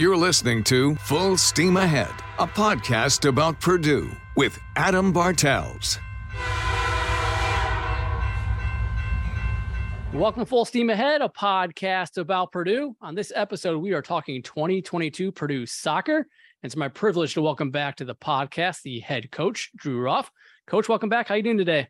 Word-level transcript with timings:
You're 0.00 0.16
listening 0.16 0.64
to 0.64 0.94
Full 0.94 1.36
Steam 1.36 1.76
Ahead, 1.76 2.10
a 2.38 2.46
podcast 2.46 3.28
about 3.28 3.60
Purdue 3.60 4.10
with 4.34 4.58
Adam 4.74 5.12
Bartels. 5.12 5.98
Welcome 10.14 10.40
to 10.40 10.46
Full 10.46 10.64
Steam 10.64 10.88
Ahead, 10.88 11.20
a 11.20 11.28
podcast 11.28 12.16
about 12.16 12.50
Purdue. 12.50 12.96
On 13.02 13.14
this 13.14 13.30
episode, 13.36 13.76
we 13.82 13.92
are 13.92 14.00
talking 14.00 14.42
2022 14.42 15.32
Purdue 15.32 15.66
soccer. 15.66 16.26
It's 16.62 16.76
my 16.76 16.88
privilege 16.88 17.34
to 17.34 17.42
welcome 17.42 17.70
back 17.70 17.96
to 17.96 18.06
the 18.06 18.14
podcast 18.14 18.80
the 18.80 19.00
head 19.00 19.30
coach, 19.30 19.70
Drew 19.76 20.00
Roff. 20.00 20.30
Coach, 20.66 20.88
welcome 20.88 21.10
back. 21.10 21.28
How 21.28 21.34
you 21.34 21.42
doing 21.42 21.58
today? 21.58 21.88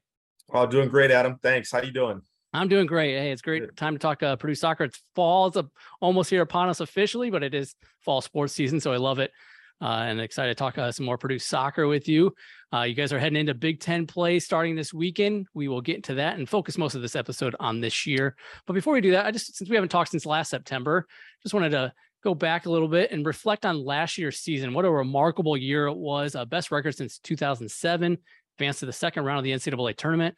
Oh, 0.53 0.67
doing 0.67 0.89
great, 0.89 1.13
Adam. 1.13 1.39
Thanks. 1.41 1.71
How 1.71 1.81
you 1.81 1.93
doing? 1.93 2.23
I'm 2.53 2.69
doing 2.69 2.87
great. 2.87 3.17
Hey, 3.17 3.30
it's 3.30 3.43
great 3.43 3.77
time 3.77 3.95
to 3.95 3.98
talk 3.98 4.23
uh, 4.23 4.37
Purdue 4.37 4.57
soccer. 4.57 4.85
It's 4.85 5.01
fall. 5.14 5.46
It's 5.46 5.57
almost 6.01 6.30
here 6.30 6.43
upon 6.43 6.69
us 6.69 6.80
officially, 6.80 7.30
but 7.30 7.42
it 7.42 7.55
is 7.55 7.75
fall 8.01 8.20
sports 8.20 8.52
season, 8.55 8.80
so 8.80 8.92
I 8.92 8.97
love 8.97 9.19
it. 9.19 9.30
Uh, 9.83 10.05
and 10.06 10.20
excited 10.20 10.51
to 10.51 10.55
talk 10.55 10.77
uh, 10.77 10.92
some 10.92 11.06
more 11.06 11.16
Purdue 11.16 11.39
soccer 11.39 11.87
with 11.87 12.06
you. 12.06 12.34
Uh, 12.73 12.83
you 12.83 12.95
guys 12.95 13.15
are 13.15 13.19
heading 13.19 13.39
into 13.39 13.55
Big 13.55 13.80
Ten 13.80 14.06
play 14.06 14.39
starting 14.39 14.77
this 14.77 14.92
weekend. 14.92 15.47
We 15.55 15.69
will 15.69 15.80
get 15.80 15.97
into 15.97 16.15
that 16.15 16.39
and 16.39 16.47
focus 16.47 16.77
most 16.77 16.95
of 16.95 17.02
this 17.02 17.16
episode 17.16 17.56
on 17.59 17.80
this 17.80 18.06
year. 18.06 18.37
But 18.67 18.75
before 18.75 18.92
we 18.92 19.01
do 19.01 19.12
that, 19.12 19.25
I 19.25 19.30
just 19.30 19.56
since 19.56 19.70
we 19.70 19.77
haven't 19.77 19.89
talked 19.89 20.11
since 20.11 20.27
last 20.27 20.51
September, 20.51 21.06
just 21.42 21.55
wanted 21.55 21.70
to 21.70 21.95
go 22.23 22.34
back 22.34 22.67
a 22.67 22.70
little 22.70 22.89
bit 22.89 23.11
and 23.11 23.25
reflect 23.25 23.64
on 23.64 23.83
last 23.83 24.19
year's 24.19 24.41
season. 24.41 24.75
What 24.75 24.84
a 24.84 24.91
remarkable 24.91 25.56
year 25.56 25.87
it 25.87 25.97
was! 25.97 26.34
Uh, 26.34 26.45
best 26.45 26.70
record 26.70 26.95
since 26.95 27.19
2007. 27.20 28.19
Advanced 28.59 28.80
to 28.80 28.87
the 28.87 28.92
second 28.92 29.25
round 29.25 29.39
of 29.39 29.45
the 29.45 29.53
NCAA 29.53 29.97
tournament 29.97 30.34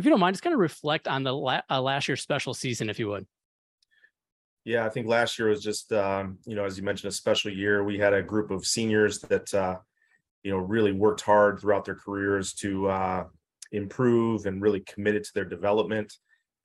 if 0.00 0.06
you 0.06 0.10
don't 0.10 0.18
mind, 0.18 0.32
just 0.32 0.42
kind 0.42 0.54
of 0.54 0.60
reflect 0.60 1.06
on 1.06 1.22
the 1.24 1.32
la- 1.32 1.60
uh, 1.68 1.80
last 1.80 2.08
year's 2.08 2.22
special 2.22 2.54
season, 2.54 2.88
if 2.88 2.98
you 2.98 3.08
would. 3.08 3.26
Yeah, 4.64 4.86
I 4.86 4.88
think 4.88 5.06
last 5.06 5.38
year 5.38 5.48
was 5.48 5.62
just, 5.62 5.92
um, 5.92 6.38
you 6.46 6.54
know, 6.54 6.64
as 6.64 6.78
you 6.78 6.84
mentioned, 6.84 7.10
a 7.10 7.14
special 7.14 7.52
year. 7.52 7.84
We 7.84 7.98
had 7.98 8.14
a 8.14 8.22
group 8.22 8.50
of 8.50 8.66
seniors 8.66 9.20
that, 9.20 9.52
uh, 9.52 9.76
you 10.42 10.50
know, 10.50 10.56
really 10.56 10.92
worked 10.92 11.20
hard 11.20 11.60
throughout 11.60 11.84
their 11.84 11.96
careers 11.96 12.54
to 12.54 12.88
uh, 12.88 13.24
improve 13.72 14.46
and 14.46 14.62
really 14.62 14.80
committed 14.80 15.22
to 15.24 15.34
their 15.34 15.44
development 15.44 16.14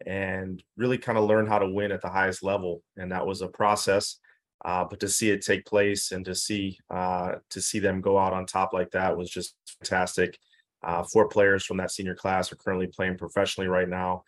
and 0.06 0.64
really 0.78 0.98
kind 0.98 1.18
of 1.18 1.26
learn 1.26 1.46
how 1.46 1.59
to 1.59 1.70
win 1.70 1.92
at 1.92 2.02
the 2.02 2.09
highest 2.09 2.42
level. 2.42 2.84
And 2.96 3.12
that 3.12 3.28
was 3.28 3.42
a 3.42 3.50
process. 3.50 4.18
Uh, 4.64 4.86
but 4.90 5.02
to 5.02 5.09
see 5.09 5.30
it 5.30 5.42
take 5.42 5.66
place 5.66 6.14
and 6.14 6.24
to 6.24 6.34
see 6.34 6.80
uh, 6.90 7.34
to 7.50 7.62
see 7.62 7.80
them 7.80 8.00
go 8.00 8.18
out 8.18 8.31
on 8.31 8.46
top 8.46 8.72
like 8.72 8.92
that 8.92 9.18
was 9.18 9.30
just 9.30 9.56
fantastic. 9.68 10.40
Uh, 10.86 11.03
four 11.03 11.28
players 11.28 11.66
from 11.66 11.78
that 11.78 11.91
senior 11.91 12.16
class 12.16 12.52
are 12.52 12.58
currently 12.58 12.88
playing 12.88 13.17
professionally 13.17 13.67
right 13.67 13.89
now. 13.89 14.23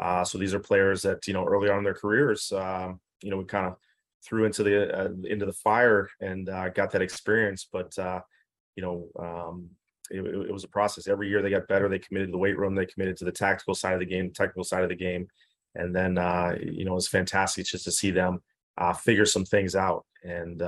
Uh, 0.00 0.24
so 0.24 0.38
these 0.38 0.54
are 0.54 0.60
players 0.60 1.02
that 1.02 1.26
you 1.26 1.34
know 1.34 1.44
early 1.44 1.68
on 1.68 1.78
in 1.78 1.84
their 1.84 1.94
careers, 1.94 2.50
um, 2.52 2.98
you 3.22 3.30
know, 3.30 3.36
we 3.36 3.44
kind 3.44 3.66
of 3.66 3.76
threw 4.24 4.44
into 4.44 4.62
the 4.62 4.98
uh, 4.98 5.08
into 5.24 5.46
the 5.46 5.52
fire 5.52 6.08
and 6.20 6.48
uh, 6.48 6.68
got 6.70 6.90
that 6.92 7.02
experience. 7.02 7.68
But 7.70 7.96
uh, 7.98 8.20
you 8.76 8.82
know, 8.82 9.08
um, 9.18 9.68
it, 10.10 10.20
it, 10.20 10.52
was 10.52 10.64
a 10.64 10.68
process. 10.68 11.06
Every 11.06 11.28
year 11.28 11.42
they 11.42 11.50
got 11.50 11.68
better. 11.68 11.88
They 11.88 11.98
committed 11.98 12.28
to 12.28 12.32
the 12.32 12.38
weight 12.38 12.58
room. 12.58 12.74
They 12.74 12.86
committed 12.86 13.16
to 13.18 13.24
the 13.24 13.32
tactical 13.32 13.74
side 13.74 13.94
of 13.94 14.00
the 14.00 14.06
game, 14.06 14.32
technical 14.32 14.64
side 14.64 14.82
of 14.82 14.88
the 14.88 14.96
game, 14.96 15.28
and 15.74 15.94
then 15.94 16.18
uh, 16.18 16.56
you 16.60 16.84
know 16.84 16.92
it 16.92 16.96
was 16.96 17.08
fantastic 17.08 17.66
just 17.66 17.84
to 17.84 17.92
see 17.92 18.10
them 18.10 18.42
figure 19.02 19.26
some 19.26 19.44
things 19.44 19.76
out 19.76 20.06
and. 20.24 20.62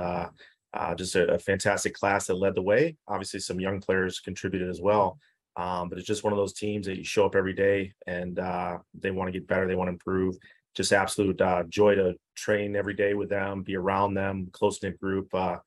just 0.95 1.15
a, 1.15 1.33
a 1.33 1.39
fantastic 1.39 1.93
class 1.93 2.27
that 2.27 2.35
led 2.35 2.55
the 2.55 2.61
way. 2.61 2.95
Obviously, 3.07 3.39
some 3.39 3.59
young 3.59 3.79
players 3.79 4.19
contributed 4.19 4.69
as 4.69 4.81
well. 4.81 5.19
Um, 5.55 5.89
but 5.89 5.97
it's 5.97 6.07
just 6.07 6.23
one 6.23 6.33
of 6.33 6.37
those 6.37 6.53
teams 6.53 6.87
that 6.87 6.97
you 6.97 7.03
show 7.03 7.25
up 7.25 7.35
every 7.35 7.53
day 7.53 7.93
and 8.07 8.39
uh, 8.39 8.79
they 8.99 9.11
want 9.11 9.27
to 9.27 9.31
get 9.39 9.47
better, 9.47 9.67
they 9.67 9.75
want 9.75 9.87
to 9.87 9.93
improve. 9.93 10.35
Just 10.75 10.91
absolute 10.91 11.39
uh, 11.39 11.63
joy 11.69 11.93
to 11.95 12.15
train 12.35 12.75
every 12.75 12.95
day 12.95 13.13
with 13.13 13.29
them, 13.29 13.61
be 13.61 13.75
around 13.75 14.15
them, 14.15 14.49
close 14.51 14.81
knit 14.81 14.99
group. 14.99 15.33
Uh, 15.33 15.57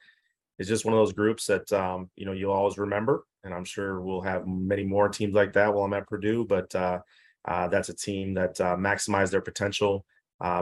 it's 0.58 0.68
just 0.68 0.84
one 0.84 0.94
of 0.94 0.98
those 0.98 1.12
groups 1.12 1.46
that 1.46 1.70
um, 1.72 2.10
you 2.16 2.26
know 2.26 2.32
you'll 2.32 2.52
always 2.52 2.78
remember, 2.78 3.24
and 3.44 3.54
I'm 3.54 3.64
sure 3.64 4.00
we'll 4.00 4.22
have 4.22 4.48
many 4.48 4.82
more 4.82 5.08
teams 5.08 5.34
like 5.34 5.52
that 5.52 5.72
while 5.72 5.84
I'm 5.84 5.92
at 5.92 6.08
Purdue. 6.08 6.44
But 6.44 6.74
uh, 6.74 7.00
uh, 7.44 7.68
that's 7.68 7.88
a 7.88 7.94
team 7.94 8.34
that 8.34 8.60
uh, 8.60 8.74
maximized 8.74 9.30
their 9.30 9.42
potential, 9.42 10.04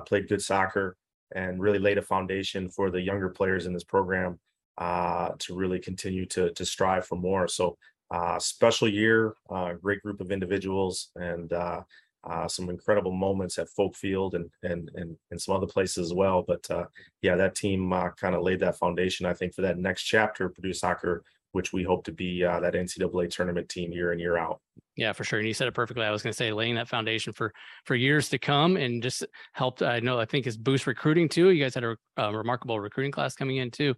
played 0.05 0.29
good 0.29 0.43
soccer, 0.43 0.97
and 1.35 1.63
really 1.63 1.79
laid 1.79 1.97
a 1.97 2.03
foundation 2.03 2.69
for 2.69 2.91
the 2.91 3.01
younger 3.01 3.31
players 3.31 3.65
in 3.65 3.73
this 3.73 3.85
program 3.85 4.39
to 4.79 5.55
really 5.55 5.79
continue 5.79 6.27
to 6.27 6.51
to 6.51 6.67
strive 6.67 7.07
for 7.07 7.17
more. 7.17 7.49
So 7.49 7.79
uh, 8.15 8.39
special 8.39 8.89
year, 8.89 9.35
uh, 9.51 9.73
great 9.73 10.01
group 10.03 10.21
of 10.21 10.31
individuals, 10.31 11.11
and 11.17 11.53
uh, 11.53 11.83
uh, 12.23 12.47
some 12.47 12.71
incredible 12.71 13.11
moments 13.11 13.59
at 13.59 13.69
Folk 13.69 13.97
Field 13.97 14.37
and 14.37 14.49
and 14.63 14.89
and, 14.95 15.17
and 15.33 15.41
some 15.41 15.57
other 15.57 15.67
places 15.67 15.99
as 16.07 16.15
well. 16.15 16.45
But 16.47 16.71
uh, 16.71 16.85
yeah, 17.23 17.35
that 17.35 17.57
team 17.57 17.93
uh, 17.93 18.11
kind 18.11 18.37
of 18.37 18.43
laid 18.43 18.61
that 18.61 18.79
foundation, 18.79 19.27
I 19.27 19.35
think, 19.35 19.53
for 19.53 19.63
that 19.63 19.79
next 19.79 20.05
chapter 20.05 20.47
of 20.47 20.55
Purdue 20.55 20.73
soccer, 20.73 21.25
which 21.51 21.73
we 21.73 21.83
hope 21.83 22.05
to 22.05 22.13
be 22.13 22.43
that 22.43 22.75
NCAA 22.75 23.31
tournament 23.31 23.69
team 23.69 23.91
year 23.91 24.13
in 24.13 24.21
year 24.21 24.37
out. 24.37 24.61
Yeah, 24.97 25.13
for 25.13 25.25
sure. 25.25 25.41
And 25.41 25.49
you 25.49 25.55
said 25.55 25.67
it 25.67 25.75
perfectly. 25.75 26.05
I 26.05 26.13
was 26.13 26.23
going 26.23 26.33
to 26.33 26.37
say 26.37 26.53
laying 26.53 26.77
that 26.77 26.89
foundation 26.89 27.33
for 27.33 27.53
for 27.85 27.97
years 27.97 28.29
to 28.29 28.39
come, 28.39 28.77
and 28.77 29.03
just 29.03 29.27
helped. 29.55 29.83
I 29.83 29.99
know 29.99 30.21
I 30.21 30.25
think 30.25 30.47
is 30.47 30.57
boost 30.57 30.87
recruiting 30.87 31.29
too. 31.29 31.51
You 31.51 31.65
guys 31.65 31.75
had 31.75 31.83
a, 31.83 31.97
a 32.17 32.33
remarkable 32.33 32.79
recruiting 32.79 33.11
class 33.11 33.35
coming 33.35 33.57
in 33.57 33.73
too. 33.73 33.95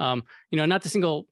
Um, 0.00 0.22
you 0.50 0.56
know, 0.56 0.64
not 0.64 0.82
the 0.82 0.88
single 0.88 1.26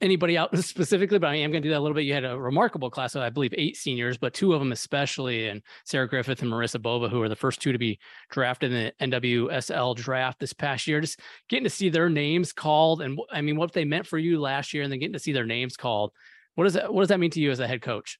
anybody 0.00 0.36
out 0.38 0.56
specifically, 0.64 1.18
but 1.18 1.28
I 1.28 1.36
am 1.36 1.50
going 1.50 1.62
to 1.62 1.68
do 1.68 1.72
that 1.72 1.78
a 1.78 1.80
little 1.80 1.94
bit. 1.94 2.04
You 2.04 2.14
had 2.14 2.24
a 2.24 2.38
remarkable 2.38 2.90
class 2.90 3.14
of, 3.14 3.22
I 3.22 3.30
believe, 3.30 3.54
eight 3.56 3.76
seniors, 3.76 4.16
but 4.16 4.34
two 4.34 4.52
of 4.52 4.60
them 4.60 4.72
especially, 4.72 5.48
and 5.48 5.62
Sarah 5.84 6.08
Griffith 6.08 6.42
and 6.42 6.50
Marissa 6.50 6.80
Bova, 6.80 7.08
who 7.08 7.22
are 7.22 7.28
the 7.28 7.36
first 7.36 7.60
two 7.60 7.72
to 7.72 7.78
be 7.78 7.98
drafted 8.30 8.72
in 8.72 8.92
the 9.00 9.18
NWSL 9.20 9.96
draft 9.96 10.38
this 10.40 10.52
past 10.52 10.86
year. 10.86 11.00
Just 11.00 11.20
getting 11.48 11.64
to 11.64 11.70
see 11.70 11.88
their 11.88 12.08
names 12.08 12.52
called, 12.52 13.02
and 13.02 13.18
I 13.30 13.40
mean, 13.40 13.56
what 13.56 13.72
they 13.72 13.84
meant 13.84 14.06
for 14.06 14.18
you 14.18 14.40
last 14.40 14.72
year, 14.72 14.82
and 14.82 14.92
then 14.92 14.98
getting 14.98 15.14
to 15.14 15.18
see 15.18 15.32
their 15.32 15.46
names 15.46 15.76
called. 15.76 16.12
What 16.54 16.64
does 16.64 16.74
that 16.74 16.92
What 16.92 17.02
does 17.02 17.08
that 17.08 17.20
mean 17.20 17.30
to 17.30 17.40
you 17.40 17.50
as 17.50 17.60
a 17.60 17.66
head 17.66 17.82
coach? 17.82 18.18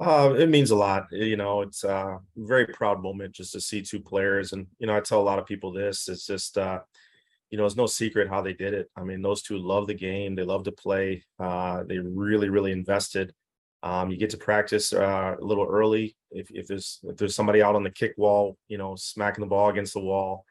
Uh, 0.00 0.32
it 0.38 0.48
means 0.48 0.70
a 0.70 0.76
lot. 0.76 1.06
You 1.10 1.36
know, 1.36 1.62
it's 1.62 1.82
a 1.82 2.18
very 2.36 2.66
proud 2.66 3.02
moment 3.02 3.34
just 3.34 3.52
to 3.52 3.60
see 3.60 3.82
two 3.82 4.00
players, 4.00 4.52
and 4.52 4.66
you 4.78 4.86
know, 4.86 4.96
I 4.96 5.00
tell 5.00 5.20
a 5.20 5.22
lot 5.22 5.38
of 5.38 5.46
people 5.46 5.72
this. 5.72 6.08
It's 6.08 6.26
just. 6.26 6.58
uh 6.58 6.80
you 7.50 7.58
know, 7.58 7.64
it's 7.64 7.76
no 7.76 7.86
secret 7.86 8.28
how 8.28 8.42
they 8.42 8.52
did 8.52 8.74
it. 8.74 8.90
I 8.96 9.04
mean, 9.04 9.22
those 9.22 9.42
two 9.42 9.58
love 9.58 9.86
the 9.86 9.94
game. 9.94 10.34
They 10.34 10.42
love 10.42 10.64
to 10.64 10.72
play. 10.72 11.24
Uh, 11.38 11.84
they 11.84 11.98
really, 11.98 12.48
really 12.50 12.72
invested. 12.72 13.32
Um, 13.82 14.10
you 14.10 14.16
get 14.16 14.30
to 14.30 14.36
practice 14.36 14.92
uh, 14.92 15.36
a 15.40 15.44
little 15.44 15.66
early. 15.66 16.16
If, 16.30 16.50
if 16.50 16.66
there's 16.66 16.98
if 17.04 17.16
there's 17.16 17.34
somebody 17.34 17.62
out 17.62 17.76
on 17.76 17.84
the 17.84 17.90
kick 17.90 18.14
wall, 18.18 18.58
you 18.68 18.76
know, 18.76 18.96
smacking 18.96 19.42
the 19.42 19.48
ball 19.48 19.70
against 19.70 19.94
the 19.94 20.00
wall, 20.00 20.44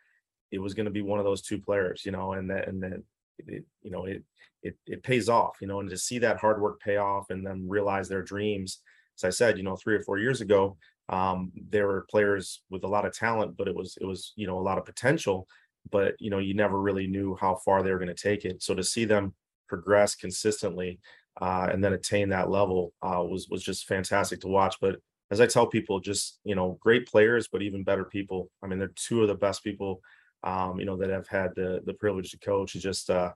it 0.52 0.60
was 0.60 0.74
going 0.74 0.86
to 0.86 0.92
be 0.92 1.02
one 1.02 1.20
of 1.20 1.26
those 1.26 1.42
two 1.42 1.60
players, 1.60 2.04
you 2.06 2.12
know, 2.12 2.34
and 2.34 2.50
that 2.50 2.68
and 2.68 2.82
then, 2.82 3.04
you 3.46 3.92
know, 3.92 4.06
it 4.06 4.24
it 4.64 4.76
it 4.88 5.04
pays 5.04 5.30
off, 5.30 5.58
you 5.62 5.68
know, 5.68 5.82
and 5.82 5.90
to 5.90 5.98
see 5.98 6.20
that 6.20 6.38
hard 6.38 6.62
work 6.62 6.80
pay 6.80 6.98
off 6.98 7.30
and 7.30 7.46
then 7.46 7.68
realize 7.70 8.08
their 8.08 8.24
dreams. 8.24 8.80
As 9.18 9.24
I 9.24 9.30
said, 9.30 9.58
you 9.58 9.64
know, 9.64 9.76
three 9.76 9.96
or 9.96 10.04
four 10.04 10.20
years 10.20 10.42
ago, 10.42 10.78
um, 11.10 11.52
there 11.70 11.88
were 11.88 12.06
players 12.10 12.62
with 12.70 12.84
a 12.84 12.88
lot 12.88 13.06
of 13.06 13.14
talent, 13.14 13.58
but 13.58 13.68
it 13.68 13.76
was 13.76 13.98
it 14.02 14.06
was 14.06 14.34
you 14.36 14.48
know 14.48 14.58
a 14.58 14.62
lot 14.62 14.78
of 14.78 14.86
potential 14.86 15.48
but 15.92 16.16
you 16.20 16.30
know 16.30 16.40
you 16.40 16.54
never 16.54 16.80
really 16.82 17.08
knew 17.08 17.36
how 17.40 17.56
far 17.56 17.84
they 17.84 17.92
were 17.92 18.00
going 18.00 18.14
to 18.14 18.30
take 18.30 18.46
it. 18.46 18.62
So 18.62 18.74
to 18.76 18.84
see 18.84 19.06
them 19.06 19.34
progress 19.68 20.16
consistently 20.16 21.00
uh, 21.42 21.70
and 21.72 21.84
then 21.84 21.94
attain 21.94 22.30
that 22.30 22.50
level 22.50 22.94
uh, 23.02 23.24
was 23.24 23.48
was 23.50 23.64
just 23.64 23.88
fantastic 23.88 24.42
to 24.42 24.48
watch. 24.48 24.78
But 24.82 24.98
as 25.30 25.42
i 25.42 25.46
tell 25.46 25.68
people 25.68 26.00
just 26.00 26.40
you 26.46 26.56
know 26.56 26.78
great 26.80 27.06
players 27.06 27.48
but 27.48 27.62
even 27.62 27.84
better 27.84 28.06
people. 28.06 28.50
I 28.64 28.68
mean 28.68 28.80
they're 28.80 28.94
two 28.96 29.22
of 29.22 29.28
the 29.28 29.36
best 29.36 29.64
people 29.64 30.02
um, 30.44 30.80
you 30.80 30.86
know 30.86 30.98
that 30.98 31.10
have 31.10 31.28
had 31.28 31.52
the 31.56 31.82
the 31.86 31.94
privilege 31.94 32.32
to 32.32 32.40
coach. 32.40 32.74
Just 32.74 33.10
uh, 33.10 33.32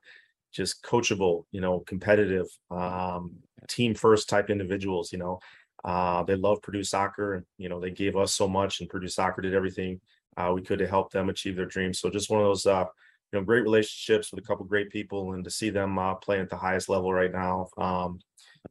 just 0.51 0.83
coachable 0.83 1.45
you 1.51 1.61
know 1.61 1.79
competitive 1.81 2.47
um, 2.69 3.35
team 3.67 3.93
first 3.93 4.29
type 4.29 4.49
individuals 4.49 5.11
you 5.11 5.19
know. 5.19 5.39
Uh, 5.83 6.21
they 6.23 6.35
love 6.35 6.61
Purdue 6.61 6.83
soccer 6.83 7.33
and 7.33 7.45
you 7.57 7.67
know 7.67 7.79
they 7.79 7.89
gave 7.91 8.15
us 8.15 8.33
so 8.33 8.47
much 8.47 8.79
and 8.79 8.89
Purdue 8.89 9.07
soccer 9.07 9.41
did 9.41 9.55
everything 9.55 9.99
uh, 10.41 10.53
we 10.53 10.61
could 10.61 10.79
have 10.79 10.89
helped 10.89 11.13
them 11.13 11.29
achieve 11.29 11.55
their 11.55 11.65
dreams. 11.65 11.99
So 11.99 12.09
just 12.09 12.29
one 12.29 12.41
of 12.41 12.47
those, 12.47 12.65
uh, 12.65 12.85
you 13.31 13.39
know, 13.39 13.45
great 13.45 13.63
relationships 13.63 14.31
with 14.31 14.43
a 14.43 14.47
couple 14.47 14.65
great 14.65 14.89
people, 14.89 15.33
and 15.33 15.43
to 15.43 15.49
see 15.49 15.69
them 15.69 15.97
uh, 15.97 16.15
playing 16.15 16.41
at 16.41 16.49
the 16.49 16.57
highest 16.57 16.89
level 16.89 17.13
right 17.13 17.31
now 17.31 17.67
um, 17.77 18.19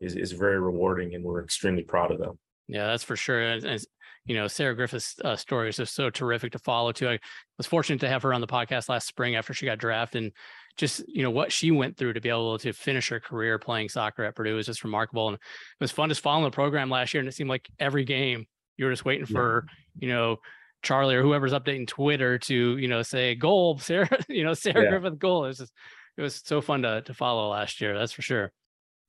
is 0.00 0.16
is 0.16 0.32
very 0.32 0.60
rewarding, 0.60 1.14
and 1.14 1.24
we're 1.24 1.42
extremely 1.42 1.82
proud 1.82 2.10
of 2.10 2.18
them. 2.18 2.38
Yeah, 2.68 2.86
that's 2.86 3.02
for 3.02 3.16
sure. 3.16 3.40
And, 3.40 3.84
you 4.26 4.36
know, 4.36 4.46
Sarah 4.46 4.76
Griffith's 4.76 5.16
uh, 5.24 5.34
story 5.34 5.70
is 5.70 5.76
just 5.76 5.94
so 5.94 6.08
terrific 6.08 6.52
to 6.52 6.58
follow 6.60 6.92
too. 6.92 7.08
I 7.08 7.18
was 7.58 7.66
fortunate 7.66 8.00
to 8.00 8.08
have 8.08 8.22
her 8.22 8.32
on 8.32 8.40
the 8.40 8.46
podcast 8.46 8.88
last 8.88 9.08
spring 9.08 9.34
after 9.34 9.52
she 9.52 9.66
got 9.66 9.78
drafted, 9.78 10.22
and 10.24 10.32
just 10.76 11.02
you 11.08 11.22
know 11.22 11.30
what 11.30 11.52
she 11.52 11.70
went 11.70 11.96
through 11.96 12.12
to 12.12 12.20
be 12.20 12.28
able 12.28 12.58
to 12.58 12.72
finish 12.72 13.08
her 13.08 13.18
career 13.20 13.58
playing 13.58 13.88
soccer 13.88 14.24
at 14.24 14.36
Purdue 14.36 14.58
is 14.58 14.66
just 14.66 14.84
remarkable. 14.84 15.28
And 15.28 15.34
it 15.36 15.40
was 15.80 15.90
fun 15.90 16.10
just 16.10 16.20
following 16.20 16.44
the 16.44 16.50
program 16.50 16.90
last 16.90 17.12
year, 17.12 17.20
and 17.20 17.28
it 17.28 17.34
seemed 17.34 17.50
like 17.50 17.68
every 17.78 18.04
game 18.04 18.46
you 18.76 18.84
were 18.84 18.92
just 18.92 19.04
waiting 19.04 19.26
for 19.26 19.66
you 19.98 20.08
know 20.08 20.36
Charlie 20.82 21.14
or 21.14 21.22
whoever's 21.22 21.52
updating 21.52 21.86
Twitter 21.86 22.38
to 22.38 22.76
you 22.76 22.88
know 22.88 23.02
say 23.02 23.34
goal 23.34 23.78
Sarah 23.78 24.08
you 24.28 24.44
know 24.44 24.54
Sarah 24.54 24.84
yeah. 24.84 24.90
Griffith 24.90 25.18
goal. 25.18 25.44
It 25.44 25.48
was 25.48 25.58
just 25.58 25.72
it 26.16 26.22
was 26.22 26.42
so 26.44 26.60
fun 26.60 26.82
to 26.82 27.02
to 27.02 27.14
follow 27.14 27.50
last 27.50 27.80
year. 27.80 27.96
That's 27.98 28.12
for 28.12 28.22
sure. 28.22 28.52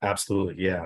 Absolutely, 0.02 0.62
yeah. 0.64 0.84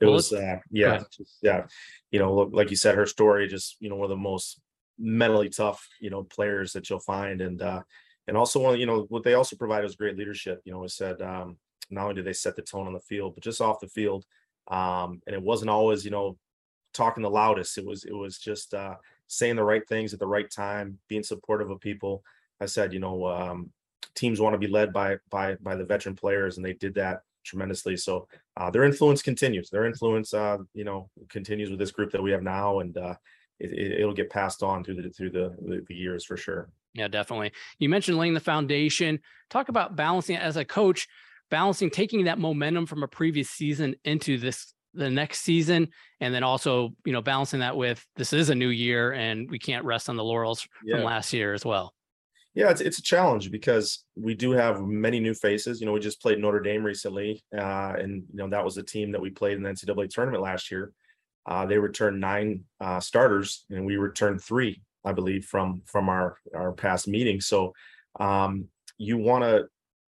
It 0.00 0.06
well, 0.06 0.14
was 0.14 0.32
uh, 0.32 0.56
yeah 0.70 1.02
just, 1.16 1.38
yeah 1.42 1.66
you 2.10 2.18
know 2.18 2.32
like 2.32 2.70
you 2.70 2.76
said 2.76 2.94
her 2.94 3.04
story 3.04 3.46
just 3.48 3.76
you 3.80 3.90
know 3.90 3.96
one 3.96 4.04
of 4.04 4.10
the 4.10 4.16
most 4.16 4.60
mentally 4.98 5.50
tough 5.50 5.86
you 6.00 6.08
know 6.08 6.22
players 6.22 6.72
that 6.72 6.88
you'll 6.88 7.00
find 7.00 7.40
and 7.40 7.60
uh 7.60 7.82
and 8.30 8.36
also 8.36 8.60
one, 8.60 8.78
you 8.78 8.86
know 8.86 9.06
what 9.08 9.24
they 9.24 9.34
also 9.34 9.56
provide 9.56 9.82
was 9.82 9.96
great 9.96 10.16
leadership. 10.16 10.60
You 10.64 10.72
know, 10.72 10.84
it 10.84 10.92
said 10.92 11.20
um, 11.20 11.56
not 11.90 12.02
only 12.02 12.14
did 12.14 12.24
they 12.24 12.32
set 12.32 12.54
the 12.54 12.62
tone 12.62 12.86
on 12.86 12.92
the 12.92 13.00
field, 13.00 13.34
but 13.34 13.42
just 13.42 13.60
off 13.60 13.80
the 13.80 13.88
field, 13.88 14.24
um, 14.70 15.20
and 15.26 15.34
it 15.34 15.42
wasn't 15.42 15.70
always 15.70 16.04
you 16.04 16.12
know 16.12 16.38
talking 16.94 17.24
the 17.24 17.28
loudest. 17.28 17.76
It 17.76 17.84
was 17.84 18.04
it 18.04 18.14
was 18.14 18.38
just 18.38 18.72
uh, 18.72 18.94
saying 19.30 19.54
the 19.54 19.62
right 19.62 19.86
things 19.88 20.12
at 20.12 20.18
the 20.18 20.26
right 20.26 20.50
time, 20.50 20.98
being 21.06 21.22
supportive 21.22 21.70
of 21.70 21.80
people. 21.80 22.24
I 22.60 22.66
said, 22.66 22.92
you 22.92 22.98
know, 22.98 23.26
um, 23.26 23.70
teams 24.16 24.40
want 24.40 24.54
to 24.54 24.58
be 24.58 24.66
led 24.66 24.92
by 24.92 25.18
by 25.30 25.54
by 25.54 25.76
the 25.76 25.84
veteran 25.84 26.16
players, 26.16 26.56
and 26.56 26.66
they 26.66 26.72
did 26.72 26.94
that 26.94 27.22
tremendously. 27.44 27.96
So 27.96 28.26
uh, 28.56 28.70
their 28.70 28.84
influence 28.84 29.22
continues. 29.22 29.70
Their 29.70 29.86
influence, 29.86 30.34
uh, 30.34 30.58
you 30.74 30.84
know, 30.84 31.08
continues 31.28 31.70
with 31.70 31.78
this 31.78 31.92
group 31.92 32.10
that 32.10 32.22
we 32.22 32.32
have 32.32 32.42
now, 32.42 32.80
and 32.80 32.96
uh, 32.98 33.14
it, 33.60 34.04
will 34.04 34.12
get 34.12 34.30
passed 34.30 34.64
on 34.64 34.82
through 34.82 35.00
the 35.00 35.10
through 35.10 35.30
the, 35.30 35.54
the, 35.62 35.84
the 35.86 35.94
years 35.94 36.24
for 36.24 36.36
sure. 36.36 36.68
Yeah, 36.92 37.06
definitely. 37.06 37.52
You 37.78 37.88
mentioned 37.88 38.18
laying 38.18 38.34
the 38.34 38.40
foundation. 38.40 39.20
Talk 39.48 39.68
about 39.68 39.94
balancing 39.94 40.36
as 40.36 40.56
a 40.56 40.64
coach, 40.64 41.06
balancing 41.50 41.88
taking 41.88 42.24
that 42.24 42.40
momentum 42.40 42.86
from 42.86 43.04
a 43.04 43.08
previous 43.08 43.48
season 43.48 43.94
into 44.04 44.38
this 44.38 44.74
the 44.94 45.10
next 45.10 45.40
season 45.40 45.88
and 46.20 46.34
then 46.34 46.42
also 46.42 46.90
you 47.04 47.12
know 47.12 47.22
balancing 47.22 47.60
that 47.60 47.76
with 47.76 48.04
this 48.16 48.32
is 48.32 48.50
a 48.50 48.54
new 48.54 48.68
year 48.68 49.12
and 49.12 49.50
we 49.50 49.58
can't 49.58 49.84
rest 49.84 50.08
on 50.08 50.16
the 50.16 50.24
laurels 50.24 50.66
yeah. 50.84 50.96
from 50.96 51.04
last 51.04 51.32
year 51.32 51.54
as 51.54 51.64
well. 51.64 51.94
Yeah 52.54 52.70
it's, 52.70 52.80
it's 52.80 52.98
a 52.98 53.02
challenge 53.02 53.50
because 53.50 54.04
we 54.16 54.34
do 54.34 54.50
have 54.52 54.80
many 54.80 55.20
new 55.20 55.34
faces. 55.34 55.80
You 55.80 55.86
know 55.86 55.92
we 55.92 56.00
just 56.00 56.20
played 56.20 56.38
notre 56.38 56.60
dame 56.60 56.84
recently 56.84 57.42
uh, 57.56 57.94
and 57.98 58.24
you 58.30 58.36
know 58.36 58.48
that 58.48 58.64
was 58.64 58.74
the 58.74 58.82
team 58.82 59.12
that 59.12 59.20
we 59.20 59.30
played 59.30 59.56
in 59.56 59.62
the 59.62 59.70
ncaa 59.70 60.08
tournament 60.10 60.42
last 60.42 60.70
year. 60.70 60.92
Uh, 61.46 61.66
they 61.66 61.78
returned 61.78 62.20
nine 62.20 62.64
uh, 62.80 63.00
starters 63.00 63.64
and 63.70 63.84
we 63.84 63.96
returned 63.96 64.42
three 64.42 64.82
i 65.04 65.12
believe 65.12 65.46
from 65.46 65.80
from 65.86 66.08
our 66.08 66.36
our 66.54 66.72
past 66.72 67.08
meeting. 67.08 67.40
So 67.40 67.72
um, 68.18 68.68
you 68.98 69.18
want 69.18 69.44
to 69.44 69.66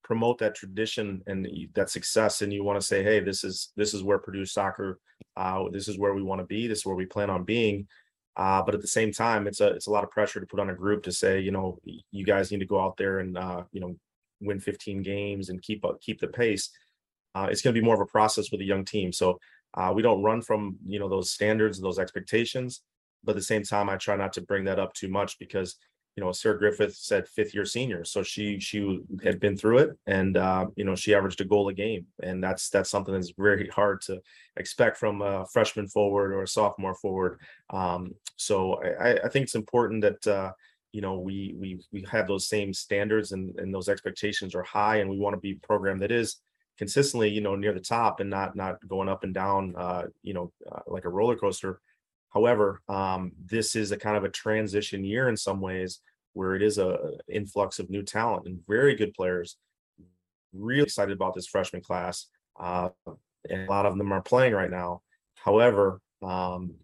promote 0.06 0.38
that 0.38 0.54
tradition 0.54 1.20
and 1.26 1.48
that 1.74 1.90
success 1.90 2.40
and 2.40 2.52
you 2.52 2.62
want 2.62 2.80
to 2.80 2.86
say 2.86 3.02
hey 3.02 3.18
this 3.18 3.42
is 3.42 3.72
this 3.74 3.92
is 3.92 4.04
where 4.04 4.20
purdue 4.20 4.46
soccer 4.46 5.00
uh, 5.36 5.64
this 5.72 5.88
is 5.88 5.98
where 5.98 6.14
we 6.14 6.22
want 6.22 6.40
to 6.40 6.46
be 6.46 6.68
this 6.68 6.78
is 6.78 6.86
where 6.86 6.94
we 6.94 7.04
plan 7.04 7.28
on 7.28 7.42
being. 7.42 7.88
Uh, 8.36 8.62
but 8.62 8.74
at 8.74 8.82
the 8.82 8.86
same 8.86 9.10
time 9.12 9.46
it's 9.48 9.60
a 9.60 9.68
it's 9.68 9.88
a 9.88 9.90
lot 9.90 10.04
of 10.04 10.10
pressure 10.10 10.38
to 10.38 10.46
put 10.46 10.60
on 10.60 10.70
a 10.70 10.74
group 10.74 11.02
to 11.02 11.10
say 11.10 11.40
you 11.40 11.50
know 11.50 11.78
you 12.12 12.24
guys 12.24 12.52
need 12.52 12.60
to 12.60 12.66
go 12.66 12.80
out 12.80 12.96
there 12.96 13.18
and 13.18 13.36
uh, 13.36 13.64
you 13.72 13.80
know 13.80 13.96
win 14.40 14.60
15 14.60 15.02
games 15.02 15.48
and 15.48 15.60
keep 15.60 15.84
up 15.84 16.00
keep 16.00 16.20
the 16.20 16.28
pace. 16.28 16.70
Uh, 17.34 17.48
it's 17.50 17.62
going 17.62 17.74
to 17.74 17.80
be 17.80 17.84
more 17.84 17.94
of 17.94 18.00
a 18.00 18.06
process 18.06 18.52
with 18.52 18.60
a 18.60 18.64
young 18.64 18.84
team. 18.84 19.12
So 19.12 19.40
uh, 19.74 19.92
we 19.94 20.02
don't 20.02 20.22
run 20.22 20.40
from 20.40 20.76
you 20.86 21.00
know 21.00 21.08
those 21.08 21.32
standards 21.32 21.80
those 21.80 21.98
expectations 21.98 22.82
but 23.24 23.32
at 23.32 23.36
the 23.36 23.42
same 23.42 23.62
time 23.62 23.88
i 23.88 23.96
try 23.96 24.16
not 24.16 24.32
to 24.32 24.40
bring 24.40 24.64
that 24.64 24.78
up 24.78 24.94
too 24.94 25.08
much 25.08 25.38
because 25.38 25.76
you 26.16 26.24
know, 26.24 26.32
Sarah 26.32 26.58
Griffith 26.58 26.94
said 26.94 27.28
fifth 27.28 27.54
year 27.54 27.66
senior, 27.66 28.02
so 28.02 28.22
she 28.22 28.58
she 28.58 29.00
had 29.22 29.38
been 29.38 29.54
through 29.54 29.78
it, 29.78 29.90
and 30.06 30.38
uh, 30.38 30.66
you 30.74 30.84
know 30.84 30.94
she 30.94 31.14
averaged 31.14 31.42
a 31.42 31.44
goal 31.44 31.68
a 31.68 31.74
game, 31.74 32.06
and 32.22 32.42
that's 32.42 32.70
that's 32.70 32.88
something 32.88 33.12
that's 33.12 33.34
very 33.36 33.68
hard 33.68 34.00
to 34.02 34.22
expect 34.56 34.96
from 34.96 35.20
a 35.20 35.44
freshman 35.46 35.86
forward 35.86 36.32
or 36.32 36.42
a 36.42 36.48
sophomore 36.48 36.94
forward. 36.94 37.38
Um, 37.68 38.14
so 38.36 38.82
I, 38.82 39.18
I 39.24 39.28
think 39.28 39.44
it's 39.44 39.54
important 39.54 40.00
that 40.02 40.26
uh, 40.26 40.52
you 40.92 41.02
know 41.02 41.18
we 41.18 41.54
we 41.58 41.80
we 41.92 42.06
have 42.10 42.26
those 42.26 42.48
same 42.48 42.72
standards 42.72 43.32
and 43.32 43.54
and 43.58 43.72
those 43.72 43.90
expectations 43.90 44.54
are 44.54 44.62
high, 44.62 44.96
and 44.96 45.10
we 45.10 45.18
want 45.18 45.34
to 45.34 45.40
be 45.40 45.52
a 45.52 45.66
program 45.66 45.98
that 45.98 46.12
is 46.12 46.40
consistently 46.78 47.28
you 47.28 47.42
know 47.42 47.56
near 47.56 47.74
the 47.74 47.80
top 47.80 48.20
and 48.20 48.30
not 48.30 48.56
not 48.56 48.76
going 48.88 49.10
up 49.10 49.22
and 49.22 49.34
down 49.34 49.74
uh, 49.76 50.04
you 50.22 50.32
know 50.32 50.50
uh, 50.72 50.80
like 50.86 51.04
a 51.04 51.10
roller 51.10 51.36
coaster 51.36 51.80
However, 52.36 52.82
um, 52.86 53.32
this 53.46 53.74
is 53.74 53.92
a 53.92 53.96
kind 53.96 54.14
of 54.14 54.24
a 54.24 54.28
transition 54.28 55.04
year 55.04 55.30
in 55.30 55.38
some 55.38 55.58
ways 55.58 56.00
where 56.34 56.54
it 56.54 56.62
is 56.62 56.76
a 56.76 57.12
influx 57.32 57.78
of 57.78 57.88
new 57.88 58.02
talent 58.02 58.46
and 58.46 58.60
very 58.68 58.94
good 58.94 59.14
players. 59.14 59.56
Really 60.52 60.82
excited 60.82 61.14
about 61.16 61.34
this 61.34 61.46
freshman 61.46 61.80
class, 61.80 62.26
uh, 62.60 62.90
and 63.48 63.62
a 63.62 63.70
lot 63.70 63.86
of 63.86 63.96
them 63.96 64.12
are 64.12 64.20
playing 64.20 64.52
right 64.52 64.70
now. 64.70 65.00
However, 65.36 66.02
um, 66.22 66.74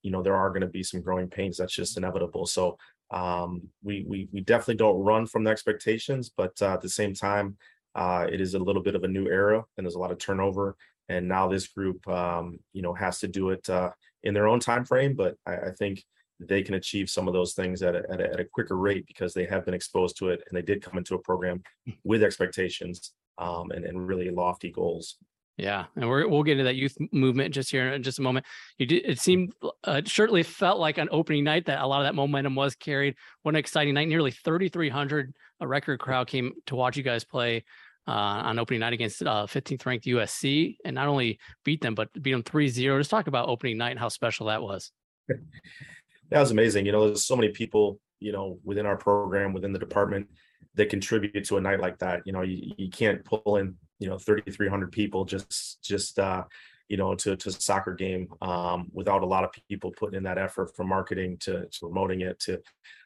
you 0.00 0.10
know 0.10 0.22
there 0.22 0.34
are 0.34 0.48
going 0.48 0.62
to 0.62 0.66
be 0.78 0.82
some 0.82 1.02
growing 1.02 1.28
pains. 1.28 1.58
That's 1.58 1.74
just 1.74 1.98
inevitable. 1.98 2.46
So 2.46 2.78
um, 3.10 3.68
we 3.84 4.06
we 4.08 4.30
we 4.32 4.40
definitely 4.40 4.76
don't 4.76 5.04
run 5.04 5.26
from 5.26 5.44
the 5.44 5.50
expectations, 5.50 6.32
but 6.34 6.54
uh, 6.62 6.72
at 6.72 6.80
the 6.80 6.88
same 6.88 7.12
time, 7.12 7.58
uh, 7.94 8.26
it 8.32 8.40
is 8.40 8.54
a 8.54 8.58
little 8.58 8.82
bit 8.82 8.94
of 8.94 9.04
a 9.04 9.08
new 9.08 9.26
era, 9.26 9.62
and 9.76 9.84
there's 9.84 9.96
a 9.96 10.00
lot 10.00 10.10
of 10.10 10.16
turnover. 10.16 10.74
And 11.10 11.28
now 11.28 11.48
this 11.48 11.68
group, 11.68 12.08
um, 12.08 12.60
you 12.72 12.80
know, 12.80 12.94
has 12.94 13.18
to 13.18 13.28
do 13.28 13.50
it 13.50 13.68
uh, 13.68 13.90
in 14.24 14.34
their 14.34 14.48
own 14.48 14.60
time 14.60 14.84
frame. 14.84 15.14
But 15.14 15.36
I, 15.46 15.56
I 15.56 15.70
think 15.78 16.04
they 16.40 16.62
can 16.62 16.74
achieve 16.74 17.08
some 17.08 17.28
of 17.28 17.34
those 17.34 17.54
things 17.54 17.82
at 17.82 17.94
a, 17.94 18.02
at, 18.10 18.20
a, 18.20 18.32
at 18.32 18.40
a, 18.40 18.44
quicker 18.44 18.76
rate 18.76 19.06
because 19.06 19.32
they 19.32 19.44
have 19.46 19.64
been 19.64 19.74
exposed 19.74 20.16
to 20.18 20.30
it 20.30 20.42
and 20.48 20.56
they 20.56 20.62
did 20.62 20.82
come 20.82 20.98
into 20.98 21.14
a 21.14 21.18
program 21.18 21.62
with 22.04 22.22
expectations 22.22 23.12
um, 23.38 23.70
and, 23.70 23.84
and 23.84 24.06
really 24.06 24.30
lofty 24.30 24.70
goals. 24.70 25.16
Yeah, 25.58 25.84
and 25.96 26.08
we 26.08 26.24
will 26.24 26.30
we'll 26.30 26.42
get 26.42 26.52
into 26.52 26.64
that 26.64 26.76
youth 26.76 26.96
movement 27.12 27.52
just 27.52 27.70
here 27.70 27.92
in 27.92 28.02
just 28.02 28.18
a 28.18 28.22
moment. 28.22 28.46
You 28.78 28.86
did. 28.86 29.04
It 29.04 29.18
seemed 29.18 29.52
uh, 29.84 30.00
certainly 30.06 30.42
felt 30.42 30.80
like 30.80 30.96
an 30.96 31.08
opening 31.12 31.44
night 31.44 31.66
that 31.66 31.82
a 31.82 31.86
lot 31.86 32.00
of 32.00 32.06
that 32.06 32.14
momentum 32.14 32.54
was 32.54 32.74
carried. 32.74 33.16
What 33.42 33.50
an 33.50 33.58
exciting 33.58 33.94
night! 33.94 34.08
Nearly 34.08 34.30
3,300, 34.30 35.34
a 35.60 35.68
record 35.68 36.00
crowd 36.00 36.26
came 36.26 36.54
to 36.66 36.74
watch 36.74 36.96
you 36.96 37.02
guys 37.02 37.22
play 37.22 37.64
uh, 38.08 38.10
on 38.44 38.58
opening 38.58 38.80
night 38.80 38.92
against 38.92 39.22
uh, 39.22 39.46
15th 39.46 39.86
ranked 39.86 40.06
USC, 40.06 40.76
and 40.84 40.94
not 40.94 41.08
only 41.08 41.38
beat 41.64 41.80
them 41.80 41.94
but 41.94 42.12
beat 42.20 42.32
them 42.32 42.42
3-0. 42.42 42.98
Just 42.98 43.10
talk 43.10 43.26
about 43.26 43.48
opening 43.48 43.78
night 43.78 43.90
and 43.90 44.00
how 44.00 44.08
special 44.08 44.46
that 44.46 44.62
was. 44.62 44.90
that 45.28 46.40
was 46.40 46.50
amazing. 46.50 46.86
You 46.86 46.92
know, 46.92 47.06
there's 47.06 47.24
so 47.24 47.36
many 47.36 47.48
people, 47.48 48.00
you 48.20 48.32
know, 48.32 48.58
within 48.64 48.86
our 48.86 48.96
program, 48.96 49.52
within 49.52 49.72
the 49.72 49.78
department 49.78 50.28
that 50.74 50.88
contribute 50.88 51.44
to 51.44 51.58
a 51.58 51.60
night 51.60 51.80
like 51.80 51.98
that. 51.98 52.22
You 52.24 52.32
know, 52.32 52.42
you, 52.42 52.72
you 52.76 52.90
can't 52.90 53.24
pull 53.24 53.56
in, 53.56 53.74
you 53.98 54.08
know, 54.08 54.18
3,300 54.18 54.90
people 54.90 55.24
just, 55.24 55.82
just, 55.82 56.18
uh, 56.18 56.44
you 56.92 56.98
know, 56.98 57.14
to, 57.14 57.34
to 57.34 57.50
soccer 57.50 57.94
game 57.94 58.28
um, 58.42 58.90
without 58.92 59.22
a 59.22 59.26
lot 59.26 59.44
of 59.44 59.50
people 59.66 59.90
putting 59.92 60.18
in 60.18 60.22
that 60.24 60.36
effort 60.36 60.76
from 60.76 60.90
marketing 60.90 61.38
to, 61.38 61.64
to 61.64 61.80
promoting 61.80 62.20
it 62.20 62.38
to, 62.38 62.60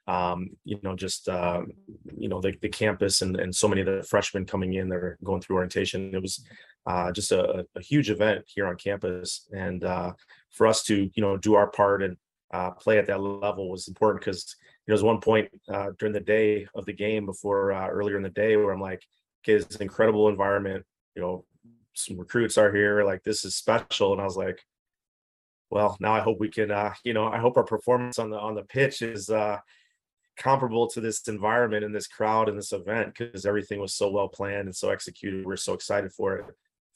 um, 0.08 0.50
you 0.64 0.76
know, 0.82 0.96
just, 0.96 1.28
uh, 1.28 1.62
you 2.18 2.28
know, 2.28 2.40
the, 2.40 2.52
the 2.62 2.68
campus 2.68 3.22
and, 3.22 3.36
and 3.36 3.54
so 3.54 3.68
many 3.68 3.82
of 3.82 3.86
the 3.86 4.02
freshmen 4.02 4.44
coming 4.44 4.74
in 4.74 4.88
that 4.88 4.96
are 4.96 5.16
going 5.22 5.40
through 5.40 5.54
orientation. 5.54 6.12
It 6.12 6.20
was 6.20 6.44
uh, 6.84 7.12
just 7.12 7.30
a, 7.30 7.64
a, 7.76 7.80
huge 7.80 8.10
event 8.10 8.44
here 8.48 8.66
on 8.66 8.74
campus. 8.74 9.46
And 9.52 9.84
uh, 9.84 10.14
for 10.50 10.66
us 10.66 10.82
to, 10.86 11.08
you 11.14 11.22
know, 11.22 11.36
do 11.36 11.54
our 11.54 11.68
part 11.68 12.02
and 12.02 12.16
uh, 12.52 12.72
play 12.72 12.98
at 12.98 13.06
that 13.06 13.20
level 13.20 13.70
was 13.70 13.86
important 13.86 14.24
because 14.24 14.56
you 14.88 14.96
know, 14.96 15.00
one 15.04 15.20
point 15.20 15.48
uh, 15.72 15.90
during 16.00 16.12
the 16.12 16.18
day 16.18 16.66
of 16.74 16.86
the 16.86 16.92
game 16.92 17.24
before 17.24 17.70
uh, 17.70 17.86
earlier 17.86 18.16
in 18.16 18.24
the 18.24 18.30
day 18.30 18.56
where 18.56 18.72
I'm 18.72 18.80
like, 18.80 19.04
okay, 19.44 19.52
it's 19.52 19.76
an 19.76 19.82
incredible 19.82 20.28
environment. 20.28 20.84
You 21.14 21.22
know, 21.22 21.44
some 21.96 22.18
recruits 22.18 22.58
are 22.58 22.74
here. 22.74 23.04
Like 23.04 23.22
this 23.24 23.44
is 23.44 23.56
special, 23.56 24.12
and 24.12 24.20
I 24.20 24.24
was 24.24 24.36
like, 24.36 24.60
well, 25.70 25.96
now 26.00 26.12
I 26.12 26.20
hope 26.20 26.38
we 26.38 26.48
can. 26.48 26.70
Uh, 26.70 26.94
you 27.04 27.14
know, 27.14 27.26
I 27.26 27.38
hope 27.38 27.56
our 27.56 27.64
performance 27.64 28.18
on 28.18 28.30
the 28.30 28.38
on 28.38 28.54
the 28.54 28.62
pitch 28.62 29.02
is 29.02 29.30
uh, 29.30 29.58
comparable 30.36 30.86
to 30.88 31.00
this 31.00 31.26
environment 31.28 31.84
and 31.84 31.94
this 31.94 32.06
crowd 32.06 32.48
and 32.48 32.58
this 32.58 32.72
event 32.72 33.14
because 33.16 33.46
everything 33.46 33.80
was 33.80 33.94
so 33.94 34.10
well 34.10 34.28
planned 34.28 34.66
and 34.66 34.76
so 34.76 34.90
executed. 34.90 35.40
We 35.40 35.46
we're 35.46 35.56
so 35.56 35.74
excited 35.74 36.12
for 36.12 36.36
it. 36.36 36.46